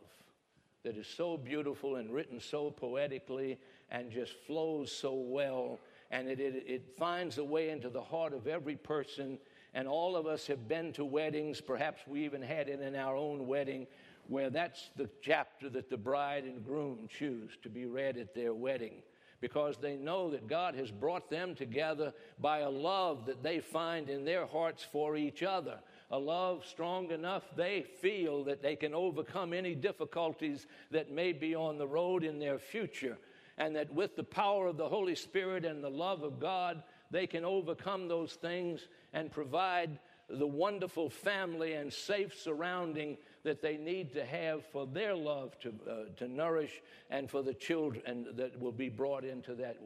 that 0.83 0.97
is 0.97 1.07
so 1.07 1.37
beautiful 1.37 1.95
and 1.95 2.11
written 2.11 2.39
so 2.39 2.71
poetically 2.71 3.59
and 3.89 4.11
just 4.11 4.33
flows 4.47 4.91
so 4.91 5.13
well. 5.13 5.79
And 6.09 6.27
it, 6.27 6.39
it, 6.39 6.63
it, 6.67 6.97
finds 6.97 7.37
a 7.37 7.43
way 7.43 7.69
into 7.69 7.89
the 7.89 8.01
heart 8.01 8.33
of 8.33 8.47
every 8.47 8.75
person. 8.75 9.37
And 9.73 9.87
all 9.87 10.15
of 10.15 10.25
us 10.25 10.47
have 10.47 10.67
been 10.67 10.91
to 10.93 11.05
weddings. 11.05 11.61
Perhaps 11.61 12.01
we 12.07 12.25
even 12.25 12.41
had 12.41 12.67
it 12.67 12.81
in 12.81 12.95
our 12.95 13.15
own 13.15 13.47
wedding, 13.47 13.87
where 14.31 14.49
that's 14.49 14.91
the 14.95 15.09
chapter 15.21 15.69
that 15.69 15.89
the 15.89 15.97
bride 15.97 16.45
and 16.45 16.63
groom 16.65 16.99
choose 17.09 17.51
to 17.61 17.67
be 17.67 17.85
read 17.85 18.17
at 18.17 18.33
their 18.33 18.53
wedding 18.53 19.03
because 19.41 19.75
they 19.77 19.97
know 19.97 20.29
that 20.29 20.47
God 20.47 20.73
has 20.75 20.89
brought 20.89 21.29
them 21.29 21.53
together 21.53 22.13
by 22.39 22.59
a 22.59 22.69
love 22.69 23.25
that 23.25 23.43
they 23.43 23.59
find 23.59 24.09
in 24.09 24.23
their 24.23 24.45
hearts 24.45 24.87
for 24.89 25.17
each 25.17 25.43
other. 25.43 25.79
A 26.11 26.17
love 26.17 26.63
strong 26.65 27.11
enough 27.11 27.43
they 27.57 27.81
feel 27.81 28.45
that 28.45 28.61
they 28.61 28.77
can 28.77 28.93
overcome 28.93 29.51
any 29.51 29.75
difficulties 29.75 30.65
that 30.91 31.11
may 31.11 31.33
be 31.33 31.53
on 31.53 31.77
the 31.77 31.87
road 31.87 32.23
in 32.23 32.39
their 32.39 32.57
future. 32.57 33.17
and 33.57 33.75
that 33.75 33.93
with 33.93 34.15
the 34.15 34.23
power 34.23 34.67
of 34.67 34.77
the 34.77 34.87
Holy 34.87 35.13
Spirit 35.13 35.65
and 35.65 35.83
the 35.83 35.89
love 35.89 36.23
of 36.23 36.39
God, 36.39 36.81
they 37.11 37.27
can 37.27 37.43
overcome 37.43 38.07
those 38.07 38.33
things 38.35 38.87
and 39.11 39.29
provide 39.29 39.99
the 40.29 40.47
wonderful 40.47 41.09
family 41.09 41.73
and 41.73 41.91
safe 41.91 42.33
surrounding 42.33 43.17
that 43.43 43.61
they 43.61 43.77
need 43.77 44.13
to 44.13 44.25
have 44.25 44.65
for 44.71 44.85
their 44.85 45.15
love 45.15 45.57
to, 45.59 45.73
uh, 45.89 45.95
to 46.17 46.27
nourish 46.27 46.81
and 47.09 47.29
for 47.29 47.41
the 47.41 47.53
children 47.53 48.27
that 48.35 48.59
will 48.59 48.71
be 48.71 48.89
brought 48.89 49.23
into 49.23 49.55
that 49.55 49.77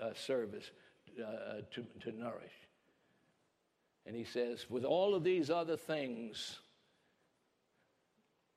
uh, 0.00 0.12
service 0.14 0.70
uh, 1.20 1.62
to, 1.72 1.84
to 2.00 2.12
nourish. 2.12 2.52
And 4.06 4.14
he 4.14 4.24
says, 4.24 4.66
with 4.70 4.84
all 4.84 5.14
of 5.14 5.24
these 5.24 5.50
other 5.50 5.76
things, 5.76 6.58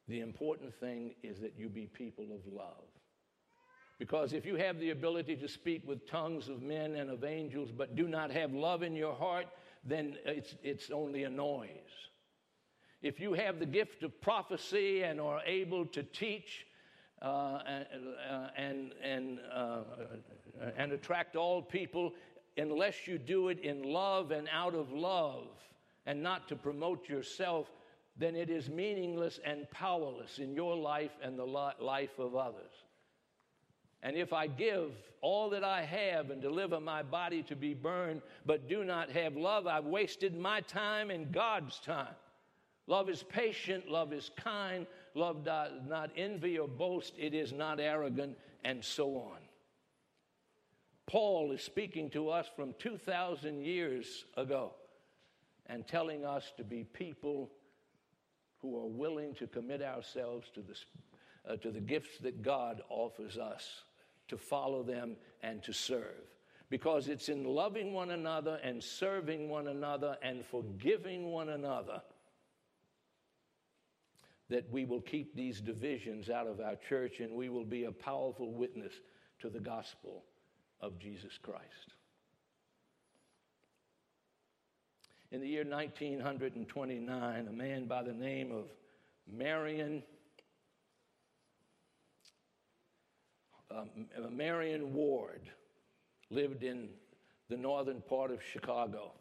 the 0.07 0.19
important 0.19 0.73
thing 0.73 1.15
is 1.23 1.39
that 1.39 1.53
you 1.57 1.69
be 1.69 1.87
people 1.87 2.25
of 2.33 2.53
love. 2.53 2.85
Because 3.99 4.33
if 4.33 4.45
you 4.45 4.55
have 4.55 4.79
the 4.79 4.89
ability 4.89 5.35
to 5.37 5.47
speak 5.47 5.87
with 5.87 6.09
tongues 6.09 6.49
of 6.49 6.61
men 6.61 6.95
and 6.95 7.09
of 7.09 7.23
angels, 7.23 7.69
but 7.71 7.95
do 7.95 8.07
not 8.07 8.31
have 8.31 8.53
love 8.53 8.81
in 8.81 8.95
your 8.95 9.13
heart, 9.13 9.45
then 9.83 10.17
it's, 10.25 10.55
it's 10.63 10.89
only 10.89 11.23
a 11.23 11.29
noise. 11.29 11.69
If 13.01 13.19
you 13.19 13.33
have 13.33 13.59
the 13.59 13.65
gift 13.65 14.03
of 14.03 14.21
prophecy 14.21 15.03
and 15.03 15.19
are 15.19 15.41
able 15.45 15.85
to 15.87 16.03
teach 16.03 16.67
uh, 17.21 17.59
and, 17.67 17.85
uh, 18.29 18.47
and, 18.55 18.91
and, 19.03 19.39
uh, 19.53 19.83
and 20.77 20.91
attract 20.91 21.35
all 21.35 21.61
people, 21.61 22.13
unless 22.57 23.07
you 23.07 23.17
do 23.17 23.49
it 23.49 23.59
in 23.59 23.83
love 23.83 24.31
and 24.31 24.47
out 24.51 24.75
of 24.75 24.91
love 24.91 25.47
and 26.05 26.21
not 26.21 26.47
to 26.49 26.55
promote 26.55 27.09
yourself, 27.09 27.67
then 28.17 28.35
it 28.35 28.49
is 28.49 28.69
meaningless 28.69 29.39
and 29.45 29.69
powerless 29.71 30.39
in 30.39 30.53
your 30.53 30.75
life 30.75 31.11
and 31.23 31.39
the 31.39 31.45
life 31.45 32.19
of 32.19 32.35
others. 32.35 32.71
And 34.03 34.15
if 34.15 34.33
I 34.33 34.47
give 34.47 34.91
all 35.21 35.49
that 35.51 35.63
I 35.63 35.83
have 35.83 36.31
and 36.31 36.41
deliver 36.41 36.79
my 36.79 37.03
body 37.03 37.43
to 37.43 37.55
be 37.55 37.73
burned, 37.73 38.21
but 38.45 38.67
do 38.67 38.83
not 38.83 39.11
have 39.11 39.35
love, 39.35 39.67
I've 39.67 39.85
wasted 39.85 40.37
my 40.37 40.61
time 40.61 41.11
and 41.11 41.31
God's 41.31 41.79
time. 41.79 42.15
Love 42.91 43.07
is 43.07 43.23
patient, 43.23 43.89
love 43.89 44.11
is 44.11 44.31
kind, 44.35 44.85
love 45.15 45.45
does 45.45 45.71
not 45.87 46.11
envy 46.17 46.59
or 46.59 46.67
boast, 46.67 47.13
it 47.17 47.33
is 47.33 47.53
not 47.53 47.79
arrogant, 47.79 48.37
and 48.65 48.83
so 48.83 49.15
on. 49.15 49.37
Paul 51.05 51.53
is 51.53 51.61
speaking 51.61 52.09
to 52.09 52.27
us 52.27 52.49
from 52.53 52.73
2,000 52.79 53.63
years 53.63 54.25
ago 54.35 54.73
and 55.67 55.87
telling 55.87 56.25
us 56.25 56.51
to 56.57 56.65
be 56.65 56.83
people 56.83 57.49
who 58.61 58.77
are 58.77 58.87
willing 58.89 59.35
to 59.35 59.47
commit 59.47 59.81
ourselves 59.81 60.51
to 60.53 60.59
the, 60.59 60.75
uh, 61.49 61.55
to 61.55 61.71
the 61.71 61.79
gifts 61.79 62.17
that 62.19 62.41
God 62.41 62.81
offers 62.89 63.37
us 63.37 63.83
to 64.27 64.37
follow 64.37 64.83
them 64.83 65.15
and 65.41 65.63
to 65.63 65.71
serve. 65.71 66.27
Because 66.69 67.07
it's 67.07 67.29
in 67.29 67.45
loving 67.45 67.93
one 67.93 68.11
another 68.11 68.59
and 68.61 68.83
serving 68.83 69.47
one 69.47 69.69
another 69.69 70.17
and 70.21 70.45
forgiving 70.45 71.31
one 71.31 71.47
another 71.47 72.01
that 74.51 74.69
we 74.69 74.83
will 74.83 74.99
keep 74.99 75.33
these 75.33 75.61
divisions 75.61 76.29
out 76.29 76.45
of 76.45 76.59
our 76.59 76.75
church 76.89 77.21
and 77.21 77.31
we 77.31 77.47
will 77.47 77.63
be 77.63 77.85
a 77.85 77.91
powerful 77.91 78.51
witness 78.51 78.91
to 79.39 79.49
the 79.49 79.61
gospel 79.61 80.25
of 80.81 80.99
Jesus 80.99 81.39
Christ. 81.41 81.95
In 85.31 85.39
the 85.39 85.47
year 85.47 85.63
1929, 85.63 87.47
a 87.47 87.51
man 87.51 87.85
by 87.85 88.03
the 88.03 88.11
name 88.11 88.51
of 88.51 88.65
Marion 89.25 90.03
um, 93.73 93.89
Marion 94.35 94.93
Ward 94.93 95.49
lived 96.29 96.63
in 96.63 96.89
the 97.47 97.55
northern 97.55 98.01
part 98.01 98.31
of 98.31 98.43
Chicago. 98.43 99.13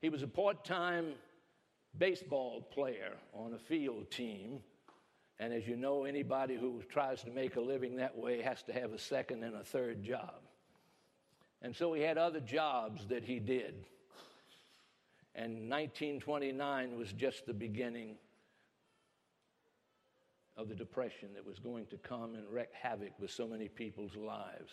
He 0.00 0.08
was 0.08 0.22
a 0.22 0.26
part 0.26 0.64
time 0.64 1.12
baseball 1.96 2.62
player 2.62 3.14
on 3.32 3.54
a 3.54 3.58
field 3.58 4.10
team. 4.10 4.60
And 5.40 5.52
as 5.52 5.66
you 5.66 5.76
know, 5.76 6.04
anybody 6.04 6.56
who 6.56 6.82
tries 6.88 7.22
to 7.22 7.30
make 7.30 7.56
a 7.56 7.60
living 7.60 7.96
that 7.96 8.16
way 8.16 8.42
has 8.42 8.62
to 8.64 8.72
have 8.72 8.92
a 8.92 8.98
second 8.98 9.44
and 9.44 9.54
a 9.54 9.62
third 9.62 10.02
job. 10.02 10.40
And 11.62 11.74
so 11.74 11.92
he 11.92 12.02
had 12.02 12.18
other 12.18 12.40
jobs 12.40 13.06
that 13.08 13.24
he 13.24 13.38
did. 13.38 13.84
And 15.34 15.70
1929 15.70 16.96
was 16.96 17.12
just 17.12 17.46
the 17.46 17.54
beginning 17.54 18.16
of 20.56 20.68
the 20.68 20.74
depression 20.74 21.28
that 21.34 21.46
was 21.46 21.60
going 21.60 21.86
to 21.86 21.96
come 21.96 22.34
and 22.34 22.44
wreak 22.50 22.70
havoc 22.72 23.12
with 23.20 23.30
so 23.30 23.46
many 23.46 23.68
people's 23.68 24.16
lives. 24.16 24.72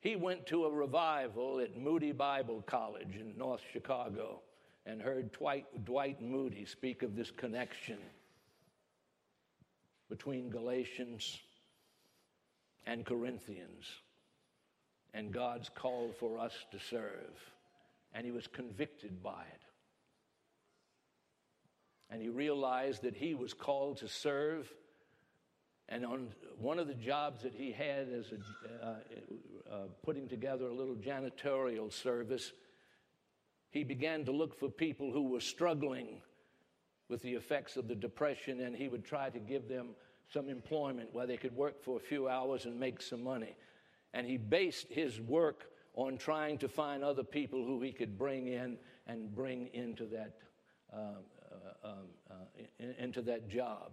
He 0.00 0.16
went 0.16 0.46
to 0.48 0.64
a 0.64 0.70
revival 0.70 1.60
at 1.60 1.76
Moody 1.76 2.10
Bible 2.10 2.62
College 2.66 3.14
in 3.14 3.38
North 3.38 3.62
Chicago 3.72 4.40
and 4.86 5.00
heard 5.00 5.32
Dwight, 5.32 5.66
Dwight 5.84 6.20
Moody 6.20 6.64
speak 6.64 7.02
of 7.02 7.14
this 7.14 7.30
connection 7.30 7.98
between 10.08 10.50
Galatians 10.50 11.38
and 12.86 13.04
Corinthians 13.04 13.86
and 15.14 15.32
God's 15.32 15.68
call 15.68 16.12
for 16.18 16.38
us 16.38 16.54
to 16.72 16.78
serve. 16.78 17.38
And 18.12 18.26
he 18.26 18.32
was 18.32 18.46
convicted 18.46 19.22
by 19.22 19.42
it 19.52 19.62
and 22.12 22.20
he 22.20 22.28
realized 22.28 23.02
that 23.02 23.16
he 23.16 23.34
was 23.34 23.54
called 23.54 23.96
to 23.98 24.08
serve. 24.08 24.70
And 25.88 26.04
on 26.04 26.28
one 26.58 26.78
of 26.78 26.86
the 26.86 26.94
jobs 26.94 27.42
that 27.42 27.54
he 27.54 27.72
had 27.72 28.08
as 28.10 28.26
a, 28.32 28.86
uh, 28.86 28.94
uh, 29.70 29.76
putting 30.04 30.28
together 30.28 30.66
a 30.66 30.74
little 30.74 30.94
janitorial 30.94 31.90
service, 31.90 32.52
he 33.72 33.82
began 33.82 34.24
to 34.26 34.32
look 34.32 34.54
for 34.54 34.68
people 34.68 35.10
who 35.10 35.30
were 35.30 35.40
struggling 35.40 36.20
with 37.08 37.22
the 37.22 37.34
effects 37.34 37.76
of 37.76 37.88
the 37.88 37.94
depression, 37.94 38.60
and 38.60 38.76
he 38.76 38.88
would 38.88 39.04
try 39.04 39.30
to 39.30 39.38
give 39.38 39.68
them 39.68 39.88
some 40.32 40.48
employment 40.48 41.08
where 41.12 41.26
they 41.26 41.36
could 41.36 41.56
work 41.56 41.82
for 41.82 41.96
a 41.96 42.00
few 42.00 42.28
hours 42.28 42.66
and 42.66 42.78
make 42.78 43.02
some 43.02 43.24
money. 43.24 43.56
And 44.14 44.26
he 44.26 44.36
based 44.36 44.86
his 44.90 45.20
work 45.20 45.64
on 45.94 46.16
trying 46.16 46.58
to 46.58 46.68
find 46.68 47.02
other 47.02 47.24
people 47.24 47.64
who 47.64 47.80
he 47.82 47.92
could 47.92 48.16
bring 48.16 48.46
in 48.46 48.78
and 49.06 49.34
bring 49.34 49.68
into 49.72 50.06
that 50.06 50.34
uh, 50.92 50.96
uh, 50.96 51.88
um, 51.88 51.94
uh, 52.30 52.84
into 52.98 53.22
that 53.22 53.48
job 53.48 53.92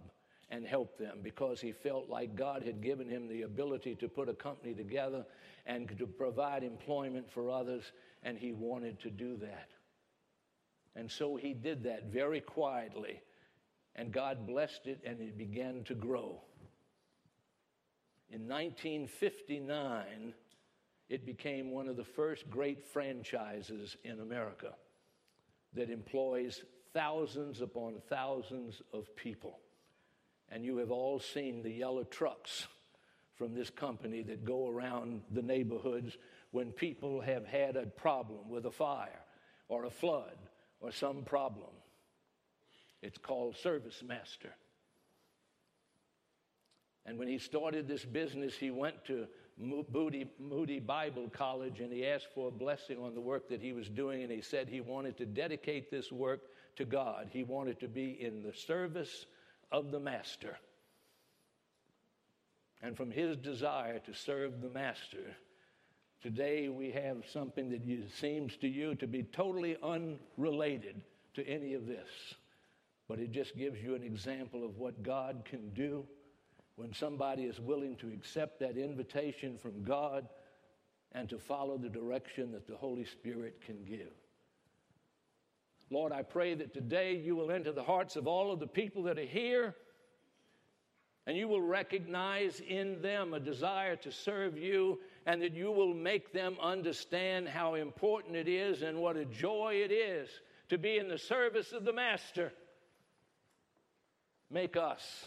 and 0.50 0.66
help 0.66 0.98
them 0.98 1.18
because 1.22 1.60
he 1.60 1.72
felt 1.72 2.08
like 2.08 2.34
God 2.34 2.62
had 2.62 2.82
given 2.82 3.08
him 3.08 3.28
the 3.28 3.42
ability 3.42 3.94
to 3.96 4.08
put 4.08 4.28
a 4.28 4.34
company 4.34 4.74
together 4.74 5.24
and 5.66 5.88
to 5.98 6.06
provide 6.06 6.64
employment 6.64 7.30
for 7.30 7.50
others, 7.50 7.92
and 8.22 8.36
he 8.36 8.52
wanted 8.52 8.98
to 9.00 9.10
do 9.10 9.36
that. 9.36 9.68
And 10.96 11.10
so 11.10 11.36
he 11.36 11.54
did 11.54 11.84
that 11.84 12.06
very 12.06 12.40
quietly, 12.40 13.20
and 13.94 14.12
God 14.12 14.46
blessed 14.46 14.86
it, 14.86 15.00
and 15.04 15.20
it 15.20 15.38
began 15.38 15.84
to 15.84 15.94
grow. 15.94 16.42
In 18.28 18.48
1959, 18.48 20.34
it 21.08 21.26
became 21.26 21.70
one 21.70 21.88
of 21.88 21.96
the 21.96 22.04
first 22.04 22.48
great 22.50 22.84
franchises 22.84 23.96
in 24.04 24.20
America 24.20 24.74
that 25.74 25.90
employs 25.90 26.62
thousands 26.92 27.60
upon 27.60 28.00
thousands 28.08 28.82
of 28.92 29.14
people. 29.14 29.60
And 30.50 30.64
you 30.64 30.78
have 30.78 30.90
all 30.90 31.20
seen 31.20 31.62
the 31.62 31.70
yellow 31.70 32.04
trucks 32.04 32.66
from 33.36 33.54
this 33.54 33.70
company 33.70 34.22
that 34.22 34.44
go 34.44 34.68
around 34.68 35.22
the 35.30 35.42
neighborhoods 35.42 36.16
when 36.50 36.72
people 36.72 37.20
have 37.20 37.46
had 37.46 37.76
a 37.76 37.86
problem 37.86 38.50
with 38.50 38.66
a 38.66 38.70
fire 38.70 39.20
or 39.68 39.84
a 39.84 39.90
flood 39.90 40.36
or 40.80 40.90
some 40.90 41.22
problem. 41.22 41.70
It's 43.02 43.18
called 43.18 43.56
Service 43.56 44.02
Master. 44.06 44.50
And 47.06 47.18
when 47.18 47.28
he 47.28 47.38
started 47.38 47.88
this 47.88 48.04
business, 48.04 48.54
he 48.54 48.70
went 48.70 49.04
to 49.06 49.26
Moody, 49.56 50.30
Moody 50.38 50.80
Bible 50.80 51.30
College 51.32 51.80
and 51.80 51.92
he 51.92 52.06
asked 52.06 52.28
for 52.34 52.48
a 52.48 52.52
blessing 52.52 52.98
on 52.98 53.14
the 53.14 53.20
work 53.20 53.48
that 53.48 53.62
he 53.62 53.72
was 53.72 53.88
doing. 53.88 54.22
And 54.22 54.30
he 54.30 54.42
said 54.42 54.68
he 54.68 54.80
wanted 54.80 55.16
to 55.18 55.26
dedicate 55.26 55.90
this 55.90 56.12
work 56.12 56.40
to 56.76 56.84
God. 56.84 57.28
He 57.32 57.42
wanted 57.42 57.80
to 57.80 57.88
be 57.88 58.18
in 58.20 58.42
the 58.42 58.52
service 58.52 59.26
of 59.72 59.90
the 59.90 60.00
Master. 60.00 60.58
And 62.82 62.96
from 62.96 63.10
his 63.10 63.36
desire 63.36 63.98
to 64.00 64.14
serve 64.14 64.60
the 64.60 64.70
Master, 64.70 65.36
today 66.22 66.68
we 66.68 66.90
have 66.90 67.24
something 67.30 67.68
that 67.70 67.82
seems 68.14 68.56
to 68.58 68.68
you 68.68 68.94
to 68.96 69.06
be 69.06 69.22
totally 69.22 69.76
unrelated 69.82 71.02
to 71.34 71.46
any 71.46 71.74
of 71.74 71.86
this. 71.86 72.08
But 73.08 73.18
it 73.18 73.32
just 73.32 73.56
gives 73.56 73.82
you 73.82 73.94
an 73.94 74.02
example 74.02 74.64
of 74.64 74.78
what 74.78 75.02
God 75.02 75.42
can 75.44 75.70
do 75.70 76.06
when 76.76 76.94
somebody 76.94 77.42
is 77.42 77.60
willing 77.60 77.96
to 77.96 78.08
accept 78.08 78.60
that 78.60 78.76
invitation 78.76 79.58
from 79.58 79.82
God 79.82 80.28
and 81.12 81.28
to 81.28 81.38
follow 81.38 81.76
the 81.76 81.88
direction 81.88 82.52
that 82.52 82.66
the 82.66 82.76
Holy 82.76 83.04
Spirit 83.04 83.60
can 83.66 83.84
give. 83.84 84.12
Lord, 85.90 86.12
I 86.12 86.22
pray 86.22 86.54
that 86.54 86.72
today 86.72 87.16
you 87.16 87.36
will 87.36 87.50
enter 87.50 87.72
the 87.72 87.82
hearts 87.82 88.16
of 88.16 88.26
all 88.26 88.52
of 88.52 88.60
the 88.60 88.66
people 88.66 89.04
that 89.04 89.18
are 89.18 89.22
here 89.22 89.74
And 91.26 91.36
you 91.36 91.48
will 91.48 91.62
recognize 91.62 92.60
in 92.60 93.02
them 93.02 93.34
a 93.34 93.40
desire 93.40 93.94
to 93.96 94.10
serve 94.10 94.56
you, 94.56 94.98
and 95.26 95.42
that 95.42 95.54
you 95.54 95.70
will 95.70 95.94
make 95.94 96.32
them 96.32 96.56
understand 96.60 97.48
how 97.48 97.74
important 97.74 98.36
it 98.36 98.48
is 98.48 98.82
and 98.82 98.98
what 98.98 99.16
a 99.16 99.26
joy 99.26 99.74
it 99.84 99.92
is 99.92 100.28
to 100.70 100.78
be 100.78 100.96
in 100.98 101.08
the 101.08 101.18
service 101.18 101.72
of 101.72 101.84
the 101.84 101.92
Master. 101.92 102.52
Make 104.50 104.76
us 104.76 105.26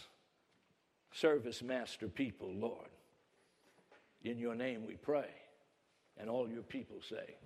service 1.12 1.62
master 1.62 2.08
people, 2.08 2.52
Lord. 2.52 2.90
In 4.22 4.38
your 4.38 4.54
name 4.54 4.86
we 4.86 4.96
pray. 4.96 5.30
And 6.18 6.28
all 6.28 6.50
your 6.50 6.62
people 6.62 6.96
say, 7.08 7.36